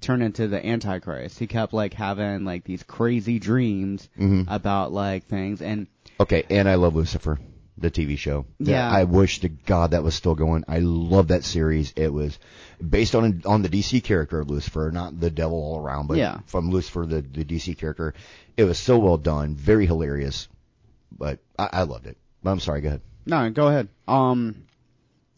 [0.00, 1.38] turn into the Antichrist.
[1.38, 4.46] He kept like having like these crazy dreams Mhm.
[4.48, 5.86] about like things, and
[6.20, 7.38] Okay, and I love Lucifer,
[7.80, 8.46] the TV show.
[8.58, 8.88] Yeah.
[8.90, 10.64] I wish to God that was still going.
[10.68, 11.92] I love that series.
[11.96, 12.38] It was
[12.86, 16.40] based on on the DC character of Lucifer, not the devil all around, but Yeah.
[16.46, 18.14] from Lucifer, the the DC character.
[18.56, 20.48] It was so well done, very hilarious.
[21.16, 22.16] But I, I loved it.
[22.42, 22.80] But I'm sorry.
[22.82, 23.00] Go ahead.
[23.26, 23.88] no, go ahead.
[24.06, 24.64] Um,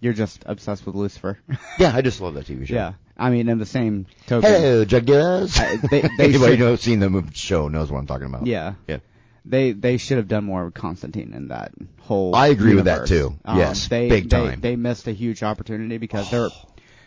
[0.01, 1.39] you're just obsessed with Lucifer.
[1.79, 2.75] Yeah, I just love that TV show.
[2.75, 4.51] yeah, I mean, in the same token.
[4.51, 8.47] They- they Anybody should- who knows seen the show knows what I'm talking about.
[8.47, 8.99] yeah, Yeah.
[9.45, 12.35] They they should have done more with Constantine in that whole.
[12.35, 13.35] I agree with that, universe.
[13.45, 13.59] Um, too.
[13.59, 14.61] Yes, they, big they- time.
[14.61, 16.49] They, missed a huge opportunity because they're.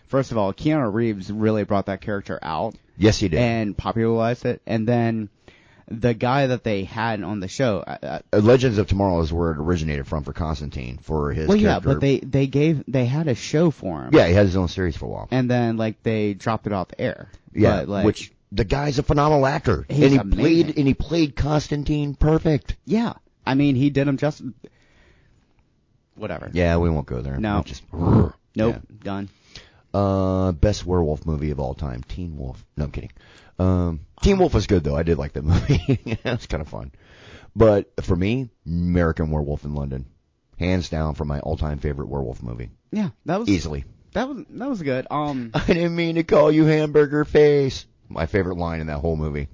[0.07, 3.39] First of all, Keanu Reeves really brought that character out Yes, he did.
[3.39, 5.29] and popularized it, and then
[5.87, 7.83] the guy that they had on the show.
[7.85, 11.47] Uh, uh, Uh, Legends of Tomorrow is where it originated from for Constantine for his
[11.47, 11.89] well, yeah, character.
[11.89, 14.09] but they they gave they had a show for him.
[14.13, 15.27] yeah, he had his own series for a while.
[15.31, 17.29] and then like they dropped it off the air.
[17.53, 20.37] Yeah, but, like, which the guy's a phenomenal actor, He's and he amazing.
[20.39, 22.75] played and he played Constantine perfect.
[22.85, 23.13] yeah,
[23.45, 24.41] I mean he did him just.
[26.15, 26.49] Whatever.
[26.53, 27.37] Yeah, we won't go there.
[27.37, 27.55] No.
[27.55, 27.83] We'll just
[28.55, 28.75] Nope.
[29.03, 29.29] Done.
[29.93, 32.63] Uh, best werewolf movie of all time, Teen Wolf.
[32.77, 33.11] No, I'm kidding.
[33.59, 34.95] Um, Teen Wolf was good though.
[34.95, 35.99] I did like that movie.
[36.05, 36.91] it was kind of fun.
[37.55, 40.05] But for me, American Werewolf in London,
[40.59, 43.85] hands down, for my all-time favorite werewolf movie, Yeah, that was easily.
[44.13, 45.05] that was that was good.
[45.09, 45.51] Um.
[45.55, 47.85] I didn't mean to call you hamburger face.
[48.09, 49.47] My favorite line in that whole movie.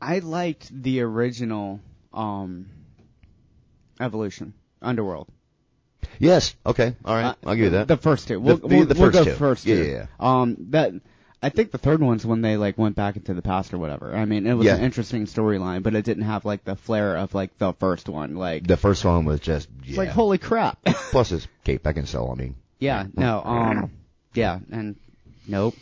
[0.00, 1.80] I liked the original
[2.12, 2.66] um
[4.00, 5.28] Evolution Underworld.
[6.18, 6.54] Yes.
[6.66, 6.94] Okay.
[7.04, 7.24] All right.
[7.26, 7.88] Uh, I'll give you that.
[7.88, 8.40] The first two.
[8.40, 9.36] We'll, The- we'll, the we'll first go two.
[9.36, 9.84] first Yeah, two.
[9.84, 10.92] yeah, Um that
[11.44, 14.14] I think the third one's when they like went back into the past or whatever.
[14.14, 14.76] I mean, it was Yeah.
[14.76, 18.34] an interesting storyline, but it didn't have like the flair of like the first one.
[18.36, 19.88] Like the first one was just yeah.
[19.90, 20.78] it's like holy crap.
[20.84, 22.30] Plus, it's Kate Beckinsale.
[22.30, 23.90] I mean, yeah, no, um
[24.34, 24.96] yeah, and
[25.46, 25.74] nope.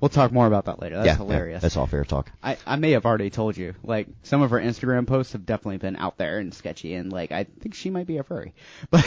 [0.00, 0.96] We'll- talk more about that later.
[0.96, 1.56] That's yeah, hilarious.
[1.56, 2.30] yeah, that's all fair talk.
[2.42, 3.74] I, I may have already told you.
[3.82, 7.32] Like some of her Instagram posts have definitely been out there and sketchy, and like
[7.32, 8.54] I think she might be a furry.
[8.90, 9.04] But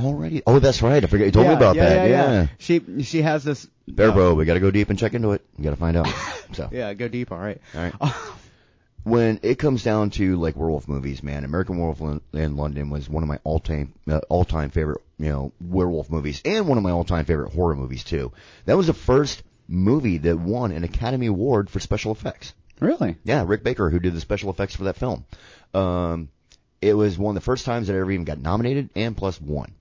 [0.00, 0.42] Already.
[0.46, 1.02] Oh, that's right.
[1.02, 2.08] I forgot you told yeah, me about that.
[2.08, 2.46] Yeah, Yeah.
[2.58, 3.66] She she has this.
[3.88, 5.44] Bear bro, we got to go deep and check into it.
[5.58, 6.06] We got to find out.
[6.52, 7.30] So, Yeah, go deep.
[7.30, 7.60] All right.
[7.74, 8.12] all right.
[9.02, 13.22] When it comes down to like werewolf movies, man, American Werewolf in, London was one
[13.22, 17.24] of my all-time uh, all-time favorite, you know, werewolf movies, and one of my all-time
[17.24, 18.32] favorite horror movies too.
[18.66, 22.52] That was the first movie that won an Academy Award for special effects.
[22.80, 23.16] Really?
[23.24, 25.24] Yeah, Rick Baker, who did the special effects for that film.
[25.74, 26.30] Um,
[26.80, 29.40] it was one of the first times that I ever even got nominated and plus
[29.40, 29.72] won.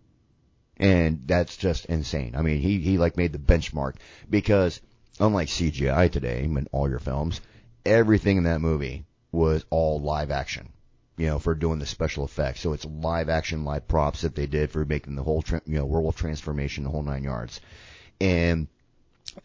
[0.77, 2.35] And that's just insane.
[2.35, 3.95] I mean, he, he like made the benchmark
[4.29, 4.79] because
[5.19, 7.41] unlike CGI today in all your films,
[7.85, 10.69] everything in that movie was all live action.
[11.17, 12.61] You know, for doing the special effects.
[12.61, 15.75] So it's live action, live props that they did for making the whole, tra- you
[15.75, 17.59] know, werewolf transformation, the whole nine yards.
[18.21, 18.67] And,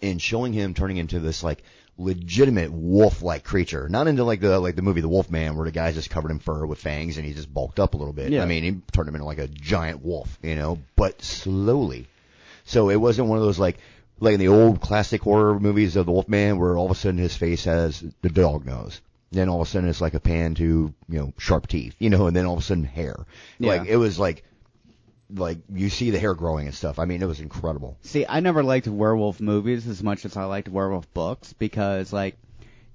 [0.02, 1.62] and showing him turning into this like
[1.96, 5.72] legitimate wolf-like creature, not into like the like the movie The Wolf Man, where the
[5.72, 8.30] guy's just covered in fur with fangs and he just bulked up a little bit.
[8.32, 8.42] Yeah.
[8.42, 12.06] I mean, he turned him into like a giant wolf, you know, but slowly.
[12.64, 13.78] So it wasn't one of those like
[14.20, 16.94] like in the old classic horror movies of the Wolf Man, where all of a
[16.94, 19.00] sudden his face has the dog nose.
[19.30, 22.10] Then all of a sudden it's like a pan to you know sharp teeth, you
[22.10, 23.26] know, and then all of a sudden hair.
[23.58, 23.68] Yeah.
[23.68, 24.44] Like it was like
[25.30, 26.98] like you see the hair growing and stuff.
[26.98, 27.96] I mean, it was incredible.
[28.02, 32.36] See, I never liked werewolf movies as much as I liked werewolf books because like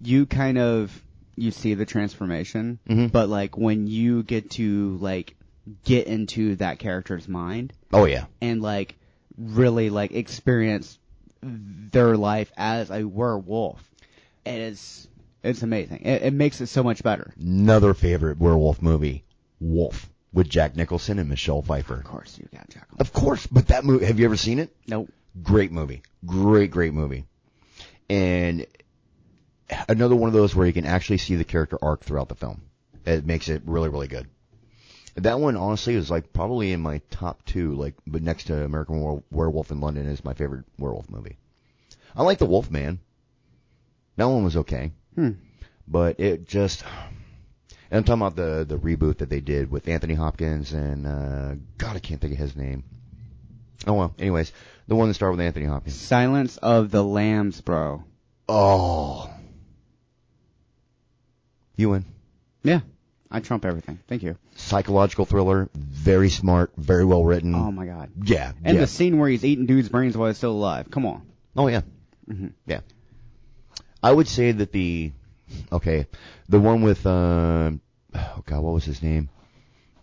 [0.02, 1.02] you kind of
[1.36, 3.12] you see the transformation, Mhm.
[3.12, 5.36] but like when you get to like
[5.84, 8.26] get into that character's mind Oh yeah.
[8.42, 8.96] and like
[9.38, 10.98] really like experience
[11.42, 13.82] their life as a werewolf,
[14.46, 15.08] it is
[15.42, 16.02] it's amazing.
[16.02, 17.34] It, it makes it so much better.
[17.40, 19.24] Another favorite werewolf movie,
[19.62, 21.96] Wolf, with Jack Nicholson and Michelle Pfeiffer.
[21.96, 22.88] Of course, you got Jack.
[23.00, 24.76] Of course, but that movie, have you ever seen it?
[24.88, 25.10] Nope.
[25.42, 26.02] Great movie.
[26.26, 27.26] Great, great movie.
[28.10, 28.66] And
[29.88, 32.62] another one of those where you can actually see the character arc throughout the film.
[33.06, 34.28] It makes it really, really good.
[35.16, 39.02] That one, honestly, is like probably in my top two, like, but next to American
[39.02, 41.38] Were- Werewolf in London is my favorite werewolf movie.
[42.16, 43.00] I like The Wolf Man.
[44.16, 44.92] That one was okay.
[45.16, 45.32] Hmm.
[45.88, 46.84] But it just,
[47.92, 51.96] I'm talking about the, the reboot that they did with Anthony Hopkins and, uh, God,
[51.96, 52.84] I can't think of his name.
[53.88, 54.52] Oh well, anyways,
[54.88, 55.96] the one that started with Anthony Hopkins.
[55.96, 58.04] Silence of the Lambs, bro.
[58.48, 59.30] Oh.
[61.78, 62.06] You win.
[62.62, 62.82] Yeah,
[63.32, 64.00] I trump everything.
[64.08, 64.38] Thank you.
[64.56, 67.56] Psychological thriller, very smart, very well written.
[67.56, 68.12] Oh my god.
[68.22, 68.52] yeah.
[68.64, 68.82] And yeah.
[68.82, 70.92] the scene where he's eating dudes' brains while he's still alive.
[70.92, 71.22] Come on.
[71.56, 71.82] oh yeah.
[72.30, 72.52] Mhm.
[72.66, 72.82] Yeah.
[74.04, 75.12] I would say that the,
[75.72, 76.08] okay,
[76.47, 77.72] the one with, uh,
[78.16, 79.30] oh god, what was his name?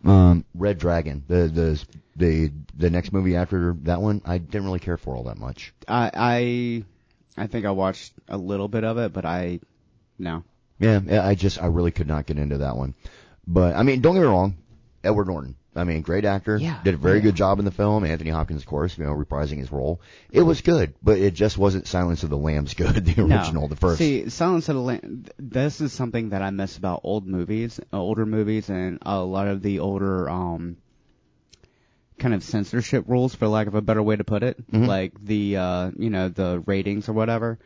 [0.05, 1.25] Um, Red Dragon.
[1.27, 1.87] The, the,
[2.17, 5.73] the, the next movie after that one, I didn't really care for all that much.
[5.89, 6.85] I I
[7.37, 9.61] I think I watched a little bit of it, but I
[10.19, 10.45] no.
[10.79, 12.95] Yeah, yeah, I just I really could not get into that one.
[13.47, 14.57] But I mean, don't get me wrong,
[15.05, 15.57] Edward Norton.
[15.77, 16.57] I mean, great actor.
[16.57, 17.25] Yeah, Did a very yeah.
[17.25, 18.05] good job in the film.
[18.05, 20.01] Anthony Hopkins, of course, you know, reprising his role.
[20.33, 23.69] It was good, but it just wasn't Silence of the Lambs good, the original, no.
[23.69, 23.99] the first.
[23.99, 28.25] See, Silence of the Lambs, This is something that I miss about old movies, older
[28.27, 30.77] movies, and a lot of the older um
[32.19, 34.87] kind of censorship rules, for lack of a better way to put it, Mhm.
[34.87, 37.59] like the uh you know the ratings or whatever.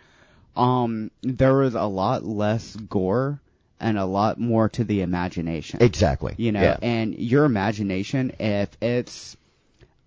[0.56, 3.40] Um, there was a lot less gore
[3.80, 5.82] and a lot more to the imagination.
[5.82, 6.34] exactly.
[6.36, 6.76] you know Yeah.
[6.82, 9.36] and your imagination if it's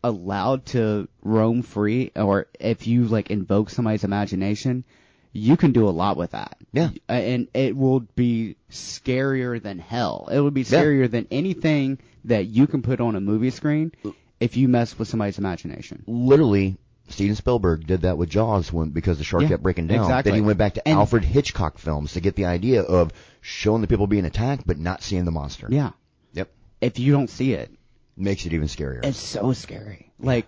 [0.04, 4.84] allowed to roam free or if you like invoke somebody's imagination
[5.32, 6.90] you can do a lot with that Yeah.
[7.10, 10.82] Uh, and it will be scarier than hell it will be Yeah.
[10.84, 13.92] scarier than anything that you can put on a movie screen
[14.40, 16.76] if you mess with somebody's imagination Literally,
[17.14, 20.02] Steven Spielberg did that with Jaws when because the shark Yeah, kept breaking down.
[20.06, 20.32] exactly.
[20.32, 23.12] Then he went back to And- Alfred Hitchcock films to get the idea of
[23.42, 25.68] showing the people being attacked but not seeing the monster.
[25.70, 25.92] yeah
[26.34, 26.50] Yep.
[26.82, 27.72] if you don't see it
[28.16, 29.04] Makes it even scarier.
[29.04, 30.12] It's so scary.
[30.20, 30.46] Like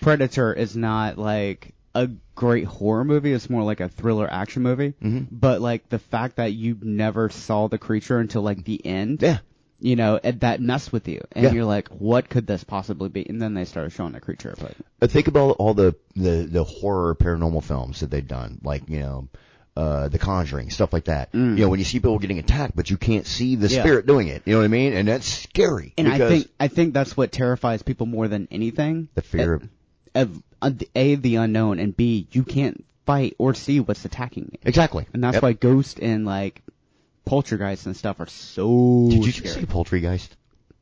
[0.00, 3.32] Predator is not like a great horror movie.
[3.32, 4.94] It's more like a thriller action movie.
[5.02, 5.26] Mhm.
[5.30, 9.38] But like the fact that you never saw the creature until like the end, yeah.
[9.82, 11.52] You know, that mess with you, and Yeah.
[11.52, 13.26] you're like, what could this possibly be?
[13.28, 14.54] And then they started showing the creature.
[14.58, 18.88] But Uh, think about all the, the, the horror paranormal films that they've done, like,
[18.88, 19.28] you know,
[19.76, 21.32] uh, The Conjuring, stuff like that.
[21.32, 21.56] Mm.
[21.58, 23.82] You know, when you see people getting attacked, but you can't see the Yeah.
[23.82, 24.42] spirit doing it.
[24.44, 24.92] You know what I mean?
[24.92, 25.94] And that's scary.
[25.98, 29.08] and I think I think that's what terrifies people more than anything.
[29.14, 29.68] the fear of,
[30.14, 34.58] Of uh, a the unknown, and b you can't fight or see what's attacking you.
[34.64, 35.06] exactly.
[35.12, 35.42] And that's Yep.
[35.42, 36.62] why Ghost and like
[37.24, 39.54] Poltergeist and stuff are so Did you scary.
[39.54, 40.30] say Poultrygeist?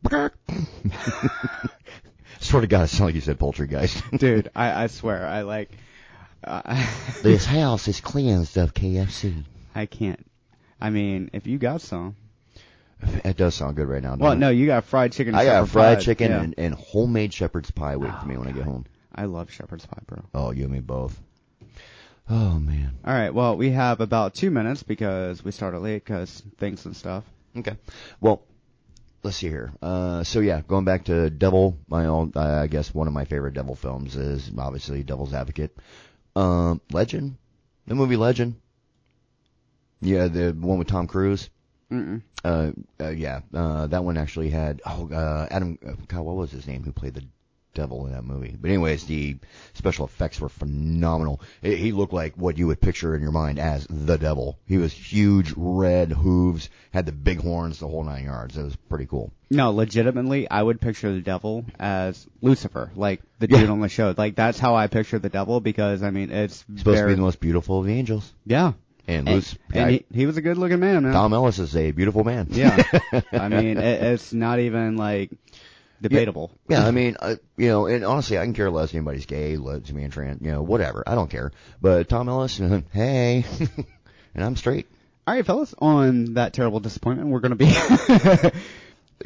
[2.40, 4.18] Swear to God, it sounded like you said Poultrygeist.
[4.18, 5.70] Dude, I, I swear, I like,
[6.42, 6.62] uh,
[7.22, 9.44] this house is cleansed of KFC.
[9.74, 10.24] I can't.
[10.80, 12.16] I mean, if you got some.
[13.24, 14.16] It does sound good right now.
[14.16, 14.36] Well, it?
[14.38, 15.34] no, you got fried chicken.
[15.34, 16.04] And I got fried pie.
[16.04, 16.40] chicken Yeah.
[16.42, 18.84] and, and homemade shepherd's pie waiting for me Oh, when I get home.
[19.14, 20.22] I love shepherd's pie, bro.
[20.34, 21.18] Oh, you and me both.
[22.30, 22.96] Oh man.
[23.04, 26.96] All right, well, we have about two minutes because we started late because things and
[26.96, 27.24] stuff.
[27.56, 27.76] Okay.
[28.20, 28.42] Well,
[29.24, 29.72] let's see here.
[29.82, 33.54] Uh, so yeah, going back to Devil, my own, I guess one of my favorite
[33.54, 35.76] Devil films is obviously Devil's Advocate.
[36.36, 37.36] Um, Legend,
[37.88, 38.54] the movie Legend.
[40.00, 41.50] Yeah, the one with Tom Cruise.
[41.90, 42.22] Mm-mm.
[42.44, 42.70] Uh,
[43.00, 45.78] uh yeah, uh, that one actually had oh, uh, Adam.
[45.84, 46.84] Uh, God, what was his name?
[46.84, 47.24] Who played the
[47.74, 48.56] devil in that movie?
[48.60, 49.36] But anyways, the
[49.74, 51.40] special effects were phenomenal.
[51.62, 54.58] It, he looked like what you would picture in your mind as the devil.
[54.66, 58.56] He was huge, red hooves, had the big horns, the whole nine yards.
[58.56, 59.32] It was pretty cool.
[59.50, 63.60] No, legitimately, I would picture the devil as Lucifer, like the Yeah.
[63.60, 64.14] dude on the show.
[64.16, 67.14] Like that's how I picture the devil because I mean it's Supposed very to be
[67.16, 68.32] the most beautiful of the angels.
[68.46, 68.72] yeah.
[69.08, 71.12] And, And, Luce, and I- he, he was a good looking man, man.
[71.12, 72.46] Tom Ellis is a beautiful man.
[72.50, 72.80] Yeah.
[73.32, 75.30] I mean, it, it's not even like
[76.00, 76.50] debatable.
[76.68, 79.56] Yeah, I mean, uh, you know, and honestly, I can care less if anybody's gay,
[79.56, 81.02] lesbian, trans, you know, whatever.
[81.06, 81.52] I don't care.
[81.80, 82.58] But Tom Ellis,
[82.92, 83.44] hey,
[84.34, 84.86] and I'm straight.
[85.26, 85.74] All right, fellas.
[85.78, 87.72] On that terrible disappointment, we're gonna be.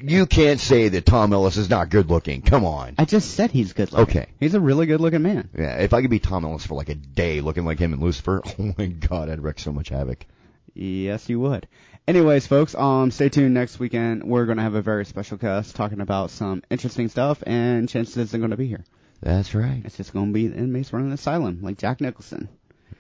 [0.01, 2.43] You can't say that Tom Ellis is not good looking.
[2.43, 2.97] Come on.
[2.99, 4.23] I just said he's good looking.
[4.23, 4.31] Okay.
[4.41, 5.49] He's a really good looking man.
[5.57, 8.03] Yeah, if I could be Tom Ellis for like a day looking like him and
[8.03, 10.27] Lucifer, oh my god, I'd wreck so much havoc.
[10.75, 11.69] Yes, you would.
[12.07, 14.25] Anyways, folks, um, stay tuned next weekend.
[14.25, 18.41] We're gonna have a very special guest talking about some interesting stuff, and chances isn't
[18.41, 18.85] gonna be here.
[19.23, 19.81] That's right.
[19.87, 22.51] It's just gonna be the inmates running the asylum, like Jack Nicholson.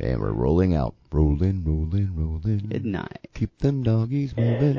[0.00, 0.94] And we're rolling out.
[1.12, 2.68] Rolling, rolling, rolling.
[2.70, 3.28] Good night.
[3.34, 4.78] Keep them doggies moving.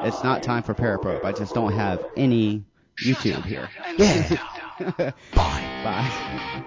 [0.00, 1.24] It's not time for Paraprobe.
[1.24, 2.64] I just don't have any
[3.04, 3.68] YouTube here.
[3.98, 4.38] Yeah.
[5.34, 5.64] Bye.
[5.82, 6.64] Bye.